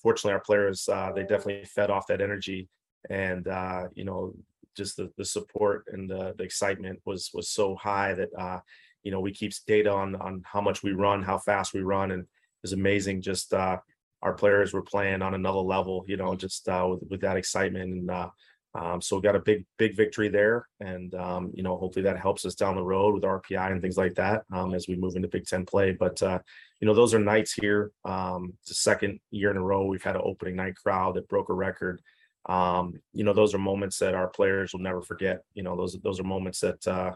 Fortunately, 0.02 0.32
our 0.32 0.40
players 0.40 0.88
uh, 0.88 1.12
they 1.14 1.22
definitely 1.22 1.64
fed 1.64 1.90
off 1.90 2.06
that 2.08 2.20
energy 2.20 2.68
and 3.08 3.48
uh, 3.48 3.88
you 3.94 4.04
know 4.04 4.34
just 4.76 4.96
the, 4.96 5.10
the 5.16 5.24
support 5.24 5.84
and 5.92 6.08
the, 6.08 6.34
the 6.36 6.44
excitement 6.44 7.00
was 7.04 7.30
was 7.34 7.48
so 7.48 7.74
high 7.74 8.14
that 8.14 8.28
uh, 8.38 8.60
you 9.02 9.10
know 9.10 9.20
we 9.20 9.32
keep 9.32 9.52
data 9.66 9.90
on 9.90 10.14
on 10.16 10.42
how 10.44 10.60
much 10.60 10.82
we 10.82 10.92
run, 10.92 11.22
how 11.22 11.38
fast 11.38 11.72
we 11.72 11.80
run, 11.80 12.10
and 12.10 12.26
it's 12.62 12.72
amazing. 12.72 13.22
Just 13.22 13.54
uh, 13.54 13.78
our 14.22 14.34
players 14.34 14.72
were 14.72 14.82
playing 14.82 15.22
on 15.22 15.34
another 15.34 15.58
level, 15.58 16.04
you 16.06 16.16
know, 16.16 16.34
just 16.34 16.68
uh, 16.68 16.86
with 16.90 17.02
with 17.10 17.20
that 17.22 17.36
excitement, 17.36 17.90
and 17.92 18.10
uh, 18.10 18.28
um, 18.74 19.00
so 19.00 19.16
we 19.16 19.22
got 19.22 19.36
a 19.36 19.40
big 19.40 19.64
big 19.78 19.96
victory 19.96 20.28
there, 20.28 20.68
and 20.80 21.14
um, 21.14 21.50
you 21.54 21.62
know 21.62 21.76
hopefully 21.76 22.04
that 22.04 22.18
helps 22.18 22.44
us 22.44 22.54
down 22.54 22.76
the 22.76 22.82
road 22.82 23.14
with 23.14 23.24
RPI 23.24 23.72
and 23.72 23.82
things 23.82 23.96
like 23.96 24.14
that 24.14 24.42
um, 24.52 24.74
as 24.74 24.86
we 24.88 24.96
move 24.96 25.16
into 25.16 25.28
Big 25.28 25.46
Ten 25.46 25.64
play. 25.64 25.92
But 25.92 26.22
uh, 26.22 26.38
you 26.80 26.86
know 26.86 26.94
those 26.94 27.14
are 27.14 27.18
nights 27.18 27.52
here. 27.52 27.92
Um, 28.04 28.54
it's 28.60 28.68
the 28.68 28.74
second 28.74 29.20
year 29.30 29.50
in 29.50 29.56
a 29.56 29.62
row 29.62 29.86
we've 29.86 30.02
had 30.02 30.16
an 30.16 30.22
opening 30.24 30.56
night 30.56 30.76
crowd 30.76 31.14
that 31.14 31.28
broke 31.28 31.48
a 31.48 31.54
record 31.54 32.00
um, 32.46 32.94
you 33.12 33.24
know, 33.24 33.32
those 33.32 33.54
are 33.54 33.58
moments 33.58 33.98
that 33.98 34.14
our 34.14 34.28
players 34.28 34.72
will 34.72 34.80
never 34.80 35.02
forget. 35.02 35.42
You 35.54 35.62
know, 35.62 35.76
those 35.76 35.96
those 36.02 36.20
are 36.20 36.24
moments 36.24 36.60
that 36.60 36.86
uh, 36.86 37.14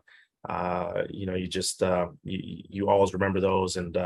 uh, 0.48 1.04
you 1.08 1.26
know 1.26 1.34
you 1.34 1.48
just 1.48 1.82
uh, 1.82 2.08
you, 2.22 2.62
you 2.68 2.88
always 2.88 3.14
remember 3.14 3.40
those, 3.40 3.76
and 3.76 3.96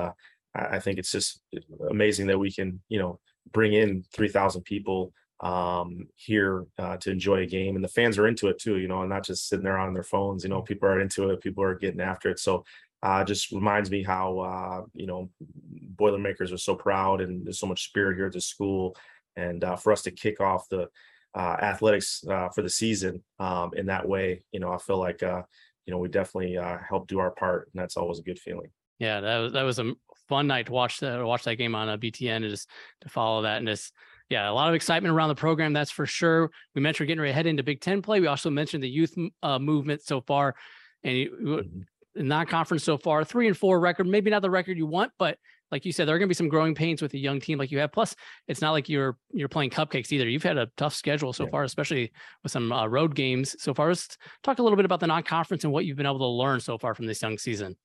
I 0.71 0.81
think 0.81 0.99
it's 0.99 1.13
just 1.13 1.43
amazing 1.91 2.27
that 2.29 2.39
we 2.39 2.53
can 2.53 2.81
you 2.89 2.99
know 2.99 3.21
bring 3.53 3.73
in 3.73 4.05
three 4.13 4.29
thousand 4.29 4.63
people 4.63 5.13
um, 5.41 6.09
here 6.17 6.67
uh, 6.79 6.97
to 6.99 7.11
enjoy 7.11 7.43
a 7.43 7.47
game, 7.47 7.77
and 7.77 7.85
the 7.85 7.89
fans 7.89 8.19
are 8.19 8.27
into 8.27 8.49
it 8.49 8.59
too. 8.59 8.79
You 8.79 8.89
know, 8.89 9.01
and 9.01 9.11
not 9.11 9.25
just 9.25 9.49
sitting 9.49 9.65
there 9.65 9.79
on 9.79 9.95
their 9.95 10.03
phones. 10.03 10.43
You 10.43 10.51
know, 10.51 10.63
people 10.63 10.89
are 10.89 11.01
into 11.01 11.31
it. 11.31 11.41
People 11.41 11.65
are 11.65 11.75
getting 11.75 12.01
after 12.01 12.31
it. 12.31 12.39
So 12.39 12.65
uh, 13.03 13.25
just 13.25 13.53
reminds 13.53 13.91
me 13.91 14.03
how 14.03 14.39
uh, 14.41 14.83
you 14.95 15.07
know 15.07 15.31
Boilermakers 15.71 16.53
are 16.53 16.59
so 16.59 16.75
proud 16.75 17.21
and 17.21 17.45
there's 17.47 17.59
so 17.59 17.67
much 17.67 17.85
spirit 17.85 18.17
here 18.17 18.27
at 18.27 18.33
the 18.33 18.41
school 18.41 18.97
and 19.37 19.65
uh, 19.65 19.77
for 19.77 19.93
us 19.93 20.03
to 20.03 20.11
kick 20.11 20.41
off 20.41 20.69
the 20.69 20.89
uh, 21.35 21.57
athletics 21.61 22.25
uh, 22.29 22.49
for 22.49 22.63
the 22.63 22.71
season 22.71 23.23
um, 23.39 23.71
in 23.77 23.87
that 23.87 24.07
way, 24.07 24.43
you 24.53 24.61
know, 24.61 24.73
I 24.73 24.79
feel 24.79 24.99
like 24.99 25.23
uh, 25.23 25.43
you 25.87 25.93
know 25.93 25.99
we 25.99 26.09
definitely 26.09 26.59
uh, 26.59 26.79
help 26.87 27.07
do 27.07 27.19
our 27.19 27.31
part, 27.31 27.71
and 27.73 27.81
that's 27.81 27.97
always 27.97 28.19
a 28.19 28.23
good 28.23 28.39
feeling. 28.39 28.71
Yeah, 28.99 29.21
that 29.21 29.39
was 29.39 29.53
that 29.53 29.63
was 29.63 29.79
a 29.79 29.93
fun 30.29 30.47
night 30.47 30.67
to 30.67 30.73
watch 30.73 31.01
the 31.01 31.25
watch 31.25 31.45
that 31.45 31.57
game 31.57 31.75
on 31.75 31.89
a 31.89 31.99
BTN 31.99 32.37
and 32.37 32.51
just 32.51 32.69
to 33.01 33.09
follow 33.09 33.43
that 33.43 33.59
and 33.59 33.67
just 33.67 33.93
yeah, 34.29 34.51
a 34.51 34.53
lot 34.53 34.69
of 34.69 34.75
excitement 34.75 35.15
around 35.15 35.29
the 35.29 35.35
program. 35.35 35.73
That's 35.73 35.91
for 35.91 36.07
sure. 36.07 36.51
We 36.75 36.83
mentioned 36.83 37.07
getting 37.07 37.21
ready 37.21 37.31
to 37.31 37.35
head 37.35 37.47
into 37.47 37.63
Big 37.63 37.81
Ten 37.81 38.03
play. 38.03 38.21
We 38.21 38.27
also 38.27 38.51
mentioned 38.51 38.83
the 38.83 38.89
youth 38.89 39.15
uh, 39.43 39.59
movement 39.59 40.03
so 40.03 40.21
far, 40.21 40.55
and 41.03 41.17
mm-hmm. 41.17 42.27
non-conference 42.29 42.85
so 42.85 42.99
far, 42.99 43.25
three 43.25 43.47
and 43.47 43.57
four 43.57 43.81
record. 43.81 44.07
Maybe 44.07 44.31
not 44.31 44.43
the 44.43 44.51
record 44.51 44.77
you 44.77 44.87
want, 44.87 45.13
but 45.19 45.39
like 45.71 45.85
you 45.85 45.93
said, 45.93 46.07
there 46.07 46.15
are 46.15 46.19
going 46.19 46.29
to 46.29 46.31
be 46.31 46.35
some 46.35 46.49
growing 46.49 46.75
pains 46.75 47.03
with 47.03 47.13
a 47.15 47.19
young 47.19 47.41
team 47.41 47.59
like 47.59 47.71
you 47.71 47.79
have. 47.79 47.93
Plus, 47.93 48.15
it's 48.49 48.61
not 48.61 48.73
like 48.73 48.89
you're 48.89 49.17
you're 49.33 49.49
playing 49.49 49.71
cupcakes 49.71 50.13
either. 50.13 50.29
You've 50.29 50.43
had 50.43 50.59
a 50.59 50.69
tough 50.77 50.95
schedule 50.95 51.33
so 51.33 51.45
yeah. 51.45 51.51
far, 51.51 51.65
especially 51.65 52.13
with 52.43 52.53
some 52.53 52.71
uh, 52.71 52.87
road 52.87 53.15
games 53.15 53.57
so 53.59 53.73
far. 53.73 53.89
Let's 53.89 54.19
talk 54.43 54.59
a 54.59 54.63
little 54.63 54.77
bit 54.77 54.85
about 54.85 55.01
the 55.01 55.07
non-conference 55.07 55.65
and 55.65 55.73
what 55.73 55.87
you've 55.87 55.97
been 55.97 56.07
able 56.07 56.19
to 56.19 56.27
learn 56.27 56.61
so 56.61 56.77
far 56.77 56.95
from 56.95 57.07
this 57.07 57.23
young 57.23 57.39
season. 57.39 57.77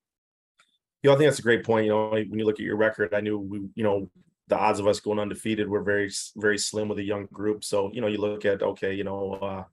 You 1.04 1.10
know, 1.10 1.16
I 1.16 1.18
think 1.20 1.28
that's 1.28 1.40
a 1.40 1.44
great 1.44 1.66
point. 1.66 1.86
You 1.86 1.92
know, 1.92 2.10
when 2.10 2.40
you 2.40 2.46
look 2.46 2.60
at 2.60 2.66
your 2.66 2.78
record, 2.78 3.14
I 3.14 3.20
knew 3.20 3.38
we, 3.38 3.60
you 3.76 3.84
know, 3.84 4.10
the 4.48 4.58
odds 4.58 4.80
of 4.80 4.88
us 4.88 5.02
going 5.02 5.20
undefeated 5.20 5.68
were 5.68 5.84
very, 5.84 6.10
very 6.38 6.58
slim 6.58 6.88
with 6.88 6.98
a 7.00 7.04
young 7.04 7.28
group. 7.32 7.64
So, 7.64 7.92
you 7.94 8.00
know, 8.02 8.08
you 8.08 8.18
look 8.18 8.46
at 8.46 8.64
okay, 8.64 8.94
you 8.94 9.04
know, 9.04 9.34
uh, 9.34 9.64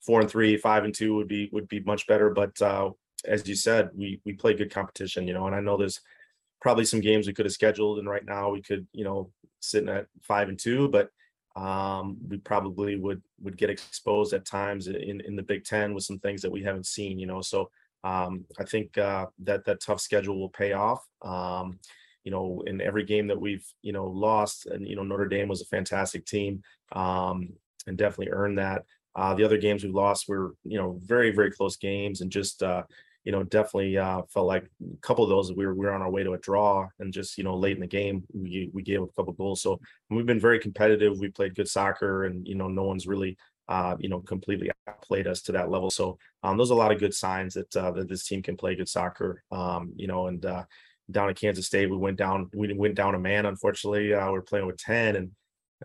four 0.00 0.20
and 0.20 0.30
three, 0.30 0.56
five 0.56 0.84
and 0.84 0.94
two 0.94 1.16
would 1.16 1.28
be 1.28 1.50
would 1.52 1.68
be 1.68 1.80
much 1.80 2.06
better. 2.06 2.30
But 2.30 2.60
uh, 2.62 2.90
as 3.24 3.46
you 3.48 3.56
said, 3.56 3.90
we 3.94 4.20
we 4.24 4.34
play 4.34 4.54
good 4.54 4.70
competition. 4.72 5.26
You 5.26 5.34
know, 5.34 5.46
and 5.46 5.56
I 5.56 5.60
know 5.60 5.76
there's 5.76 6.00
probably 6.60 6.84
some 6.84 7.00
games 7.00 7.26
we 7.26 7.34
could 7.34 7.46
have 7.46 7.52
scheduled, 7.52 7.98
and 7.98 8.08
right 8.08 8.24
now 8.24 8.50
we 8.50 8.62
could, 8.62 8.86
you 8.92 9.04
know, 9.04 9.30
sitting 9.58 9.88
at 9.88 10.06
five 10.22 10.48
and 10.48 10.58
two, 10.58 10.88
but 10.88 11.10
um, 11.56 12.16
we 12.28 12.36
probably 12.38 12.96
would 12.96 13.22
would 13.42 13.56
get 13.56 13.70
exposed 13.70 14.32
at 14.34 14.44
times 14.44 14.86
in 14.86 15.20
in 15.20 15.34
the 15.34 15.42
Big 15.42 15.64
Ten 15.64 15.94
with 15.94 16.04
some 16.04 16.20
things 16.20 16.42
that 16.42 16.52
we 16.52 16.62
haven't 16.62 16.86
seen. 16.86 17.18
You 17.18 17.26
know, 17.26 17.42
so 17.42 17.70
um, 18.06 18.44
I 18.58 18.64
think 18.64 18.96
uh, 18.98 19.26
that 19.44 19.64
that 19.64 19.80
tough 19.80 20.00
schedule 20.00 20.38
will 20.38 20.50
pay 20.50 20.72
off. 20.72 21.06
Um, 21.22 21.78
you 22.24 22.32
know, 22.32 22.62
in 22.66 22.80
every 22.80 23.04
game 23.04 23.28
that 23.28 23.40
we've 23.40 23.66
you 23.82 23.92
know 23.92 24.06
lost, 24.06 24.66
and 24.66 24.86
you 24.86 24.96
know 24.96 25.02
Notre 25.02 25.28
Dame 25.28 25.48
was 25.48 25.62
a 25.62 25.66
fantastic 25.66 26.26
team 26.26 26.62
um, 26.92 27.52
and 27.86 27.96
definitely 27.96 28.32
earned 28.32 28.58
that. 28.58 28.84
Uh, 29.14 29.32
the 29.34 29.44
other 29.44 29.56
games 29.56 29.82
we 29.82 29.90
lost 29.90 30.28
were 30.28 30.54
you 30.64 30.78
know 30.78 31.00
very 31.04 31.30
very 31.30 31.50
close 31.50 31.76
games 31.76 32.20
and 32.20 32.30
just 32.30 32.62
uh, 32.62 32.82
you 33.26 33.32
know, 33.32 33.42
definitely 33.42 33.98
uh, 33.98 34.22
felt 34.32 34.46
like 34.46 34.70
a 34.80 35.00
couple 35.00 35.24
of 35.24 35.30
those 35.30 35.52
we 35.52 35.66
were 35.66 35.74
we 35.74 35.84
were 35.84 35.92
on 35.92 36.00
our 36.00 36.10
way 36.10 36.22
to 36.22 36.34
a 36.34 36.38
draw, 36.38 36.86
and 37.00 37.12
just 37.12 37.36
you 37.36 37.42
know 37.42 37.56
late 37.56 37.74
in 37.74 37.80
the 37.80 37.86
game 37.86 38.22
we 38.32 38.70
we 38.72 38.82
gave 38.82 39.02
up 39.02 39.10
a 39.10 39.12
couple 39.12 39.32
goals. 39.32 39.60
So 39.60 39.80
we've 40.10 40.24
been 40.24 40.38
very 40.38 40.60
competitive. 40.60 41.18
We 41.18 41.28
played 41.28 41.56
good 41.56 41.68
soccer, 41.68 42.24
and 42.24 42.46
you 42.46 42.54
know 42.54 42.68
no 42.68 42.84
one's 42.84 43.08
really 43.08 43.36
uh, 43.68 43.96
you 43.98 44.08
know 44.08 44.20
completely 44.20 44.70
played 45.02 45.26
us 45.26 45.42
to 45.42 45.52
that 45.52 45.70
level. 45.70 45.90
So 45.90 46.18
um, 46.42 46.56
those 46.56 46.70
are 46.70 46.74
a 46.74 46.78
lot 46.78 46.92
of 46.92 47.00
good 47.00 47.14
signs 47.14 47.54
that 47.54 47.74
uh, 47.76 47.90
that 47.92 48.08
this 48.08 48.26
team 48.26 48.42
can 48.42 48.56
play 48.56 48.74
good 48.74 48.88
soccer. 48.88 49.42
Um, 49.50 49.92
you 49.96 50.06
know, 50.06 50.28
and 50.28 50.44
uh, 50.44 50.64
down 51.10 51.28
at 51.28 51.36
Kansas 51.36 51.66
State 51.66 51.90
we 51.90 51.96
went 51.96 52.16
down 52.16 52.50
we 52.54 52.72
went 52.72 52.94
down 52.94 53.14
a 53.14 53.18
man. 53.18 53.46
Unfortunately, 53.46 54.14
uh, 54.14 54.30
we 54.30 54.38
are 54.38 54.42
playing 54.42 54.66
with 54.66 54.78
ten, 54.78 55.16
and 55.16 55.30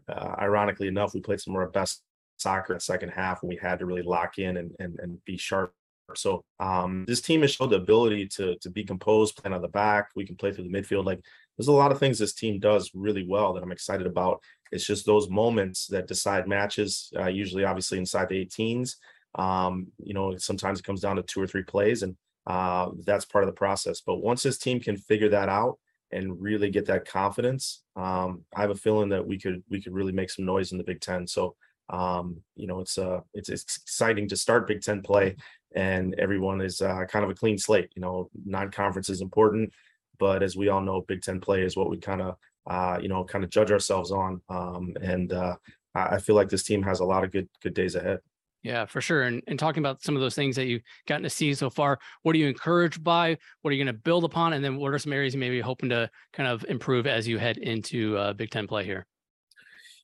uh, 0.08 0.36
ironically 0.40 0.88
enough, 0.88 1.14
we 1.14 1.22
played 1.22 1.42
some 1.42 1.56
of 1.56 1.60
our 1.60 1.70
best 1.70 2.04
soccer 2.38 2.74
in 2.74 2.78
the 2.78 2.82
second 2.82 3.10
half, 3.10 3.44
and 3.44 3.50
we 3.50 3.58
had 3.62 3.80
to 3.80 3.86
really 3.86 4.04
lock 4.04 4.38
in 4.38 4.58
and 4.58 4.72
and, 4.80 5.00
and 5.00 5.24
be 5.26 5.38
sharp 5.38 5.74
so 6.16 6.44
um, 6.60 7.06
this 7.08 7.22
team 7.22 7.42
has 7.42 7.52
showed 7.52 7.70
the 7.70 7.78
ability 7.78 8.28
to 8.28 8.58
to 8.60 8.70
be 8.70 8.84
composed, 8.84 9.36
playing 9.36 9.54
on 9.54 9.62
the 9.62 9.68
back. 9.68 10.10
We 10.16 10.26
can 10.26 10.36
play 10.36 10.52
through 10.52 10.70
the 10.70 10.70
midfield. 10.70 11.06
Like 11.06 11.22
there's 11.58 11.68
a 11.68 11.72
lot 11.72 11.92
of 11.92 12.00
things 12.00 12.18
this 12.18 12.34
team 12.34 12.60
does 12.60 12.92
really 12.94 13.26
well 13.28 13.54
that 13.54 13.64
I'm 13.64 13.72
excited 13.72 14.08
about. 14.08 14.42
It's 14.72 14.86
just 14.86 15.06
those 15.06 15.30
moments 15.30 15.88
that 15.88 16.08
decide 16.08 16.48
matches. 16.48 17.12
Uh, 17.18 17.28
usually, 17.28 17.66
obviously, 17.66 17.98
inside 17.98 18.30
the 18.30 18.46
18s. 18.46 18.96
Um, 19.36 19.88
you 20.04 20.14
know, 20.14 20.36
sometimes 20.38 20.80
it 20.80 20.86
comes 20.86 21.02
down 21.02 21.18
to 21.18 21.24
two 21.24 21.42
or 21.42 21.48
three 21.48 21.64
plays, 21.64 22.04
and 22.04 22.16
uh, 22.48 22.90
that's 23.06 23.26
part 23.26 23.44
of 23.44 23.48
the 23.48 23.58
process. 23.58 24.02
But 24.02 24.22
once 24.22 24.44
this 24.44 24.58
team 24.58 24.80
can 24.80 24.98
figure 24.98 25.30
that 25.30 25.50
out 25.50 25.78
and 26.12 26.42
really 26.42 26.70
get 26.70 26.86
that 26.88 27.08
confidence, 27.08 27.84
um, 27.96 28.44
I 28.56 28.62
have 28.62 28.72
a 28.72 28.76
feeling 28.76 29.10
that 29.10 29.26
we 29.26 29.38
could 29.38 29.64
we 29.70 29.82
could 29.82 29.94
really 29.94 30.12
make 30.12 30.30
some 30.30 30.46
noise 30.46 30.72
in 30.72 30.78
the 30.78 30.84
Big 30.84 31.02
Ten. 31.02 31.28
So 31.28 31.56
um, 31.92 32.38
you 32.56 32.68
know, 32.68 32.80
it's 32.80 32.98
uh, 32.98 33.20
it's, 33.34 33.50
it's 33.50 33.78
exciting 33.78 34.28
to 34.30 34.38
start 34.38 34.68
Big 34.68 34.82
Ten 34.82 35.02
play, 35.02 35.36
and 35.76 36.16
everyone 36.18 36.62
is 36.62 36.82
uh, 36.82 37.06
kind 37.06 37.24
of 37.26 37.32
a 37.32 37.36
clean 37.36 37.58
slate. 37.58 37.92
You 37.96 38.02
know, 38.02 38.30
non-conference 38.46 39.10
is 39.10 39.22
important, 39.22 39.74
but 40.22 40.44
as 40.44 40.56
we 40.56 40.70
all 40.70 40.82
know, 40.82 41.02
Big 41.02 41.24
Ten 41.24 41.42
play 41.42 41.64
is 41.64 41.76
what 41.76 41.90
we 41.90 41.98
kind 41.98 42.22
of, 42.22 42.36
uh, 42.70 43.00
you 43.02 43.10
know, 43.10 43.24
kind 43.24 43.44
of 43.44 43.50
judge 43.50 43.72
ourselves 43.72 44.12
on. 44.12 44.40
Um, 44.50 44.94
and 45.02 45.34
uh, 45.34 45.56
I 45.96 46.20
feel 46.20 46.36
like 46.36 46.48
this 46.48 46.62
team 46.62 46.84
has 46.84 47.00
a 47.00 47.06
lot 47.06 47.24
of 47.24 47.32
good 47.32 47.50
good 47.64 47.74
days 47.74 47.96
ahead. 47.96 48.20
Yeah, 48.62 48.86
for 48.86 49.02
sure. 49.02 49.24
And, 49.24 49.42
and 49.48 49.58
talking 49.58 49.82
about 49.82 50.04
some 50.04 50.16
of 50.16 50.22
those 50.22 50.36
things 50.36 50.56
that 50.58 50.68
you've 50.68 50.84
gotten 51.08 51.24
to 51.24 51.30
see 51.32 51.52
so 51.56 51.72
far, 51.72 51.98
what 52.22 52.36
are 52.36 52.38
you 52.38 52.48
encouraged 52.48 53.04
by? 53.04 53.36
What 53.64 53.72
are 53.72 53.74
you 53.74 53.84
going 53.84 53.96
to 53.96 54.00
build 54.00 54.24
upon? 54.24 54.54
And 54.54 54.64
then 54.64 54.78
what 54.78 54.94
are 54.94 55.00
some 55.00 55.12
areas 55.12 55.34
you 55.34 55.40
may 55.40 55.50
be 55.50 55.60
hoping 55.60 55.90
to 55.90 56.08
kind 56.32 56.48
of 56.48 56.64
improve 56.70 57.08
as 57.08 57.28
you 57.28 57.40
head 57.40 57.58
into 57.58 58.16
uh, 58.18 58.34
Big 58.34 58.52
Ten 58.52 58.68
play 58.68 58.86
here? 58.86 59.08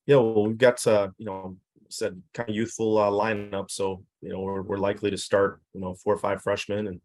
Yeah, 0.07 0.15
well, 0.15 0.47
we've 0.47 0.57
got, 0.57 0.85
uh, 0.87 1.09
you 1.19 1.27
know, 1.27 1.57
said 1.89 2.19
kind 2.33 2.49
of 2.49 2.55
youthful 2.55 2.97
uh, 2.97 3.11
lineup. 3.11 3.69
So 3.69 4.03
you 4.21 4.29
know 4.29 4.39
we're, 4.39 4.61
we're 4.61 4.77
likely 4.77 5.11
to 5.11 5.17
start 5.17 5.61
you 5.73 5.81
know 5.81 5.95
four 5.95 6.13
or 6.13 6.17
five 6.17 6.41
freshmen 6.41 6.87
and 6.87 6.99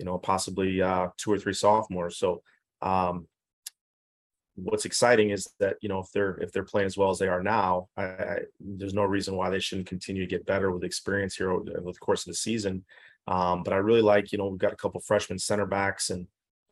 you 0.00 0.06
know 0.06 0.18
possibly 0.18 0.80
uh, 0.80 1.08
two 1.18 1.30
or 1.30 1.38
three 1.38 1.52
sophomores. 1.52 2.16
So 2.16 2.42
um, 2.80 3.28
what's 4.56 4.86
exciting 4.86 5.28
is 5.28 5.46
that 5.60 5.76
you 5.82 5.90
know 5.90 6.00
if 6.00 6.10
they're 6.12 6.38
if 6.38 6.52
they're 6.52 6.64
playing 6.64 6.86
as 6.86 6.96
well 6.96 7.10
as 7.10 7.18
they 7.18 7.28
are 7.28 7.42
now, 7.42 7.88
I, 7.98 8.04
I, 8.04 8.38
there's 8.58 8.94
no 8.94 9.04
reason 9.04 9.36
why 9.36 9.50
they 9.50 9.60
shouldn't 9.60 9.88
continue 9.88 10.22
to 10.22 10.30
get 10.30 10.46
better 10.46 10.72
with 10.72 10.84
experience 10.84 11.36
here 11.36 11.52
over 11.52 11.64
the 11.64 11.92
course 12.00 12.22
of 12.22 12.32
the 12.32 12.36
season. 12.36 12.84
Um, 13.28 13.62
but 13.62 13.74
I 13.74 13.76
really 13.76 14.00
like 14.00 14.32
you 14.32 14.38
know 14.38 14.48
we've 14.48 14.58
got 14.58 14.72
a 14.72 14.76
couple 14.76 15.00
freshman 15.02 15.38
center 15.38 15.66
backs 15.66 16.08
and 16.08 16.26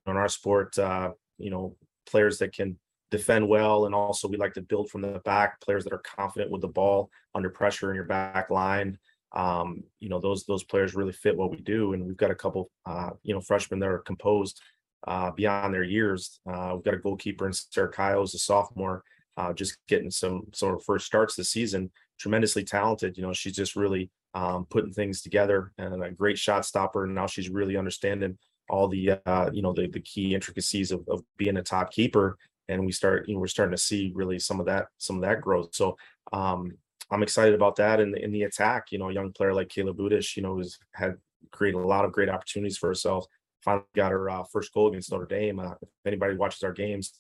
in 0.07 0.17
our 0.17 0.29
sport 0.29 0.79
uh, 0.79 1.11
you 1.37 1.51
know 1.51 1.77
players 2.07 2.39
that 2.39 2.55
can 2.55 2.79
defend 3.11 3.47
well, 3.47 3.85
and 3.85 3.95
also 3.95 4.27
we 4.27 4.39
like 4.39 4.55
to 4.55 4.63
build 4.63 4.91
from 4.91 5.03
the 5.03 5.21
back. 5.27 5.61
Players 5.61 5.85
that 5.85 5.93
are 5.93 6.03
confident 6.17 6.51
with 6.51 6.63
the 6.63 6.69
ball 6.69 7.11
under 7.35 7.51
pressure 7.51 7.91
in 7.91 7.95
your 7.95 8.05
back 8.05 8.49
line. 8.49 8.99
Um, 9.33 9.85
you 10.01 10.09
know 10.09 10.21
those 10.21 10.45
those 10.45 10.65
players 10.65 10.95
really 10.95 11.13
fit 11.13 11.37
what 11.37 11.51
we 11.51 11.59
do, 11.59 11.93
and 11.93 12.05
we've 12.05 12.17
got 12.17 12.31
a 12.31 12.35
couple 12.35 12.71
uh, 12.87 13.11
you 13.23 13.35
know 13.35 13.41
freshmen 13.41 13.81
that 13.81 13.89
are 13.89 13.99
composed 13.99 14.61
uh, 15.07 15.31
beyond 15.31 15.75
their 15.75 15.85
years. 15.85 16.41
Uh, 16.51 16.73
we've 16.75 16.85
got 16.85 16.95
a 16.95 16.99
goalkeeper 16.99 17.47
in 17.47 17.53
Sarah 17.53 17.91
Kyle, 17.91 18.13
Kyles, 18.15 18.35
a 18.35 18.39
sophomore, 18.39 19.03
uh, 19.37 19.53
just 19.53 19.79
getting 19.89 20.11
some 20.11 20.45
some 20.53 20.75
of 20.75 20.85
first 20.85 21.07
starts 21.07 21.35
this 21.35 21.51
season. 21.51 21.91
Tremendously 22.19 22.65
talented. 22.65 23.17
You 23.17 23.23
know 23.25 23.33
she's 23.33 23.57
just 23.57 23.77
really 23.77 24.11
um, 24.35 24.67
putting 24.71 24.93
things 24.93 25.23
together 25.23 25.73
and 25.79 26.03
a 26.03 26.11
great 26.11 26.39
shot 26.39 26.65
stopper. 26.65 27.05
And 27.05 27.15
now 27.15 27.27
she's 27.27 27.49
really 27.49 27.77
understanding 27.77 28.39
all 28.69 28.89
the 28.89 29.19
uh, 29.27 29.51
you 29.53 29.63
know 29.63 29.73
the, 29.73 29.89
the 29.89 30.01
key 30.01 30.35
intricacies 30.35 30.91
of, 30.91 31.05
of 31.09 31.23
being 31.37 31.57
a 31.57 31.63
top 31.63 31.91
keeper 31.91 32.37
and 32.69 32.85
we 32.85 32.93
start 32.93 33.27
you 33.29 33.35
know 33.35 33.41
we're 33.41 33.47
starting 33.47 33.75
to 33.75 33.83
see 33.83 34.13
really 34.15 34.39
some 34.39 34.61
of 34.61 34.67
that 34.67 34.87
some 34.99 35.17
of 35.17 35.23
that 35.23 35.41
growth 35.41 35.71
so 35.73 35.97
um 36.33 36.73
i'm 37.11 37.23
excited 37.23 37.55
about 37.55 37.77
that 37.77 38.01
and 38.01 38.17
in, 38.17 38.31
the 38.33 38.43
attack 38.43 38.87
you 38.91 38.99
know 38.99 39.09
a 39.09 39.13
young 39.13 39.33
player 39.33 39.55
like 39.55 39.69
kayla 39.69 39.95
budish 39.95 40.37
you 40.37 40.43
know 40.43 40.59
has 40.59 40.79
had 40.95 41.15
created 41.51 41.79
a 41.79 41.87
lot 41.87 42.05
of 42.05 42.13
great 42.13 42.29
opportunities 42.29 42.77
for 42.77 42.89
herself. 42.89 43.25
Finally 43.65 43.85
got 43.95 44.13
her 44.13 44.29
uh, 44.29 44.45
first 44.53 44.73
goal 44.73 44.89
against 44.89 45.11
notre 45.11 45.27
dame 45.27 45.59
uh, 45.59 45.73
if 45.83 45.89
anybody 46.07 46.35
watches 46.35 46.63
our 46.63 46.73
games 46.73 47.15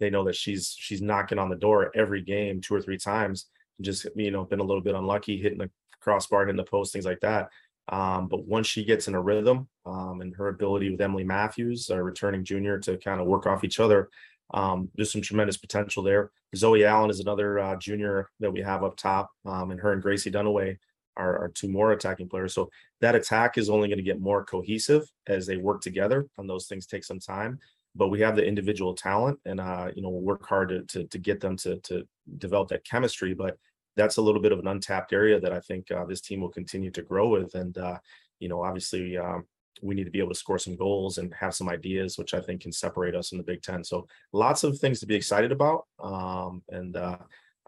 they 0.00 0.10
know 0.10 0.24
that 0.24 0.34
she's 0.34 0.74
she's 0.78 1.00
knocking 1.00 1.38
on 1.38 1.48
the 1.48 1.56
door 1.56 1.92
every 1.94 2.20
game 2.20 2.60
two 2.60 2.74
or 2.74 2.80
three 2.80 2.98
times 2.98 3.46
just 3.80 4.06
you 4.16 4.30
know 4.30 4.44
been 4.44 4.60
a 4.60 4.64
little 4.64 4.82
bit 4.82 4.94
unlucky 4.94 5.40
hitting 5.40 5.58
the 5.58 5.70
crossbar 6.00 6.46
hitting 6.46 6.56
the 6.56 6.64
post 6.64 6.92
things 6.92 7.06
like 7.06 7.20
that. 7.20 7.48
Um, 7.88 8.28
but 8.28 8.46
once 8.46 8.66
she 8.66 8.84
gets 8.84 9.08
in 9.08 9.14
a 9.14 9.20
rhythm 9.20 9.68
um, 9.84 10.20
and 10.20 10.34
her 10.36 10.48
ability 10.48 10.90
with 10.90 11.00
Emily 11.00 11.24
Matthews, 11.24 11.90
a 11.90 12.02
returning 12.02 12.44
junior, 12.44 12.78
to 12.78 12.96
kind 12.96 13.20
of 13.20 13.26
work 13.26 13.46
off 13.46 13.64
each 13.64 13.80
other, 13.80 14.08
um, 14.52 14.90
there's 14.94 15.12
some 15.12 15.22
tremendous 15.22 15.56
potential 15.56 16.02
there. 16.02 16.30
Zoe 16.54 16.84
Allen 16.84 17.10
is 17.10 17.20
another 17.20 17.58
uh, 17.58 17.76
junior 17.76 18.28
that 18.40 18.52
we 18.52 18.60
have 18.60 18.84
up 18.84 18.96
top, 18.96 19.30
um, 19.44 19.70
and 19.70 19.80
her 19.80 19.92
and 19.92 20.02
Gracie 20.02 20.30
Dunaway 20.30 20.76
are, 21.16 21.44
are, 21.44 21.48
two 21.48 21.68
more 21.68 21.92
attacking 21.92 22.28
players. 22.28 22.54
So 22.54 22.70
that 23.00 23.14
attack 23.14 23.56
is 23.56 23.70
only 23.70 23.88
going 23.88 23.98
to 23.98 24.04
get 24.04 24.20
more 24.20 24.44
cohesive 24.44 25.10
as 25.26 25.46
they 25.46 25.56
work 25.56 25.80
together, 25.80 26.26
and 26.38 26.48
those 26.48 26.66
things 26.66 26.86
take 26.86 27.04
some 27.04 27.20
time. 27.20 27.58
But 27.96 28.08
we 28.08 28.20
have 28.20 28.36
the 28.36 28.44
individual 28.44 28.94
talent, 28.94 29.38
and 29.44 29.60
uh, 29.60 29.90
you 29.94 30.02
know 30.02 30.10
we'll 30.10 30.20
work 30.20 30.46
hard 30.46 30.68
to, 30.70 30.82
to, 30.82 31.04
to 31.04 31.18
get 31.18 31.40
them 31.40 31.56
to 31.58 31.78
to 31.80 32.06
develop 32.38 32.68
that 32.68 32.84
chemistry. 32.84 33.34
But 33.34 33.58
that's 33.96 34.16
a 34.16 34.22
little 34.22 34.40
bit 34.40 34.52
of 34.52 34.58
an 34.58 34.66
untapped 34.66 35.12
area 35.12 35.40
that 35.40 35.52
I 35.52 35.60
think 35.60 35.90
uh, 35.90 36.04
this 36.04 36.20
team 36.20 36.40
will 36.40 36.50
continue 36.50 36.90
to 36.90 37.02
grow 37.02 37.28
with. 37.28 37.54
And 37.54 37.76
uh, 37.78 37.98
you 38.40 38.48
know, 38.48 38.62
obviously, 38.62 39.16
um, 39.16 39.46
we 39.82 39.94
need 39.94 40.04
to 40.04 40.10
be 40.10 40.18
able 40.18 40.30
to 40.30 40.34
score 40.34 40.58
some 40.58 40.76
goals 40.76 41.18
and 41.18 41.32
have 41.34 41.54
some 41.54 41.68
ideas, 41.68 42.18
which 42.18 42.34
I 42.34 42.40
think 42.40 42.62
can 42.62 42.72
separate 42.72 43.14
us 43.14 43.32
in 43.32 43.38
the 43.38 43.44
Big 43.44 43.62
Ten. 43.62 43.84
So 43.84 44.06
lots 44.32 44.64
of 44.64 44.78
things 44.78 45.00
to 45.00 45.06
be 45.06 45.14
excited 45.14 45.52
about. 45.52 45.86
Um, 46.02 46.62
and 46.68 46.96
uh, 46.96 47.18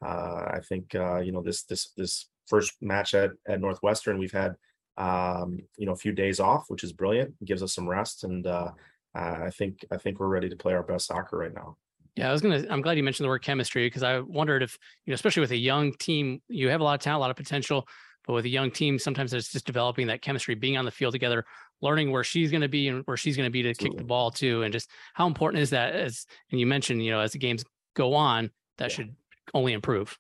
uh, 0.05 0.51
I 0.55 0.61
think 0.69 0.95
uh, 0.95 1.19
you 1.19 1.33
know 1.33 1.43
this 1.43 1.65
this 1.65 1.93
this 1.97 2.29
first 2.47 2.75
match 2.81 3.15
at 3.15 3.31
at 3.49 3.61
Northwestern, 3.61 4.19
we've 4.19 4.33
had 4.33 4.55
um, 4.97 5.59
you 5.77 5.87
know 5.87 5.93
a 5.93 5.97
few 5.97 6.13
days 6.13 6.41
off, 6.41 6.65
which 6.69 6.85
is 6.85 6.93
brilliant. 6.93 7.35
It 7.41 7.47
gives 7.47 7.63
us 7.63 7.75
some 7.75 7.89
rest, 7.89 8.25
and 8.25 8.47
uh, 8.47 8.71
I 9.15 9.51
think 9.51 9.85
I 9.91 9.97
think 9.97 10.21
we're 10.21 10.29
ready 10.29 10.49
to 10.49 10.57
play 10.57 10.75
our 10.75 10.83
best 10.83 11.07
soccer 11.07 11.39
right 11.39 11.55
now. 11.55 11.77
Yeah, 12.17 12.31
I 12.31 12.33
was 12.33 12.41
gonna. 12.41 12.65
I'm 12.71 12.81
glad 12.81 12.97
you 12.97 13.03
mentioned 13.03 13.25
the 13.25 13.29
word 13.29 13.43
chemistry 13.43 13.87
because 13.87 14.03
I 14.03 14.21
wondered 14.21 14.63
if 14.63 14.79
you 15.05 15.11
know, 15.11 15.15
especially 15.15 15.41
with 15.41 15.51
a 15.51 15.57
young 15.57 15.93
team, 15.95 16.41
you 16.49 16.69
have 16.69 16.81
a 16.81 16.85
lot 16.85 16.95
of 16.95 17.01
talent, 17.01 17.19
a 17.19 17.21
lot 17.21 17.31
of 17.31 17.37
potential, 17.37 17.87
but 18.27 18.33
with 18.33 18.45
a 18.45 18.49
young 18.49 18.71
team, 18.71 18.99
sometimes 18.99 19.33
it's 19.33 19.53
just 19.53 19.67
developing 19.67 20.09
that 20.09 20.21
chemistry, 20.21 20.55
being 20.55 20.77
on 20.77 20.85
the 20.85 20.91
field 20.91 21.13
together, 21.13 21.45
learning 21.81 22.11
where 22.11 22.25
she's 22.25 22.51
going 22.51 22.63
to 22.63 22.69
be 22.69 22.89
and 22.89 23.03
where 23.07 23.17
she's 23.17 23.37
going 23.37 23.47
to 23.47 23.51
be 23.51 23.63
to 23.63 23.75
kick 23.75 23.97
the 23.97 24.05
ball 24.05 24.31
too, 24.31 24.63
and 24.63 24.73
just 24.73 24.91
how 25.15 25.27
important 25.27 25.63
is 25.63 25.71
that? 25.71 25.95
As 25.95 26.27
and 26.51 26.61
you 26.61 26.67
mentioned, 26.67 27.05
you 27.05 27.11
know, 27.11 27.21
as 27.21 27.33
the 27.33 27.39
games 27.39 27.65
go 27.95 28.15
on, 28.15 28.51
that 28.79 28.91
yeah. 28.91 28.97
should 28.97 29.17
only 29.55 29.73
improve. 29.73 30.17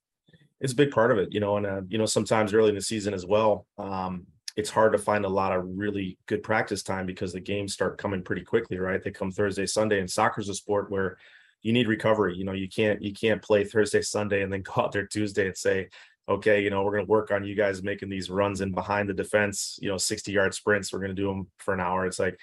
It's 0.61 0.73
a 0.73 0.77
big 0.77 0.91
part 0.91 1.11
of 1.11 1.19
it, 1.19 1.29
you 1.33 1.41
know, 1.41 1.57
and 1.57 1.67
uh, 1.67 1.83
you 1.89 1.99
know 1.99 2.07
sometimes 2.07 2.55
early 2.55 2.71
in 2.71 2.75
the 2.75 2.81
season 2.81 3.15
as 3.15 3.27
well. 3.27 3.67
Um, 3.79 4.27
it's 4.57 4.71
hard 4.71 4.93
to 4.93 4.99
find 4.99 5.27
a 5.27 5.29
lot 5.29 5.53
of 5.53 5.65
really 5.67 6.19
good 6.27 6.43
practice 6.43 6.83
time 6.83 7.05
because 7.05 7.33
the 7.33 7.41
games 7.41 7.75
start 7.75 7.99
coming 7.99 8.23
pretty 8.23 8.43
quickly, 8.43 8.79
right? 8.79 9.03
They 9.03 9.11
come 9.11 9.31
Thursday, 9.31 9.67
Sunday, 9.67 10.01
and 10.01 10.11
soccer's 10.11 10.49
a 10.49 10.55
sport 10.55 10.91
where 10.91 11.19
you 11.63 11.75
need 11.75 11.89
recovery. 11.89 12.37
You 12.37 12.45
know, 12.45 12.53
you 12.53 12.69
can't 12.69 13.03
you 13.03 13.13
can't 13.13 13.43
play 13.43 13.65
Thursday, 13.65 14.01
Sunday, 14.01 14.43
and 14.43 14.53
then 14.53 14.63
go 14.63 14.83
out 14.83 14.93
there 14.93 15.07
Tuesday 15.07 15.47
and 15.47 15.57
say, 15.57 15.89
okay, 16.29 16.63
you 16.63 16.71
know, 16.71 16.83
we're 16.83 16.93
going 16.93 17.07
to 17.07 17.11
work 17.11 17.31
on 17.31 17.45
you 17.45 17.55
guys 17.55 17.83
making 17.83 18.09
these 18.09 18.31
runs 18.31 18.61
in 18.61 18.73
behind 18.73 19.09
the 19.09 19.15
defense, 19.15 19.79
you 19.81 19.89
know, 19.89 19.97
60 19.97 20.33
yard 20.33 20.55
sprints. 20.55 20.93
We're 20.93 21.01
going 21.01 21.15
to 21.15 21.23
do 21.23 21.29
them 21.29 21.49
for 21.59 21.75
an 21.75 21.81
hour. 21.81 22.07
It's 22.07 22.19
like 22.19 22.39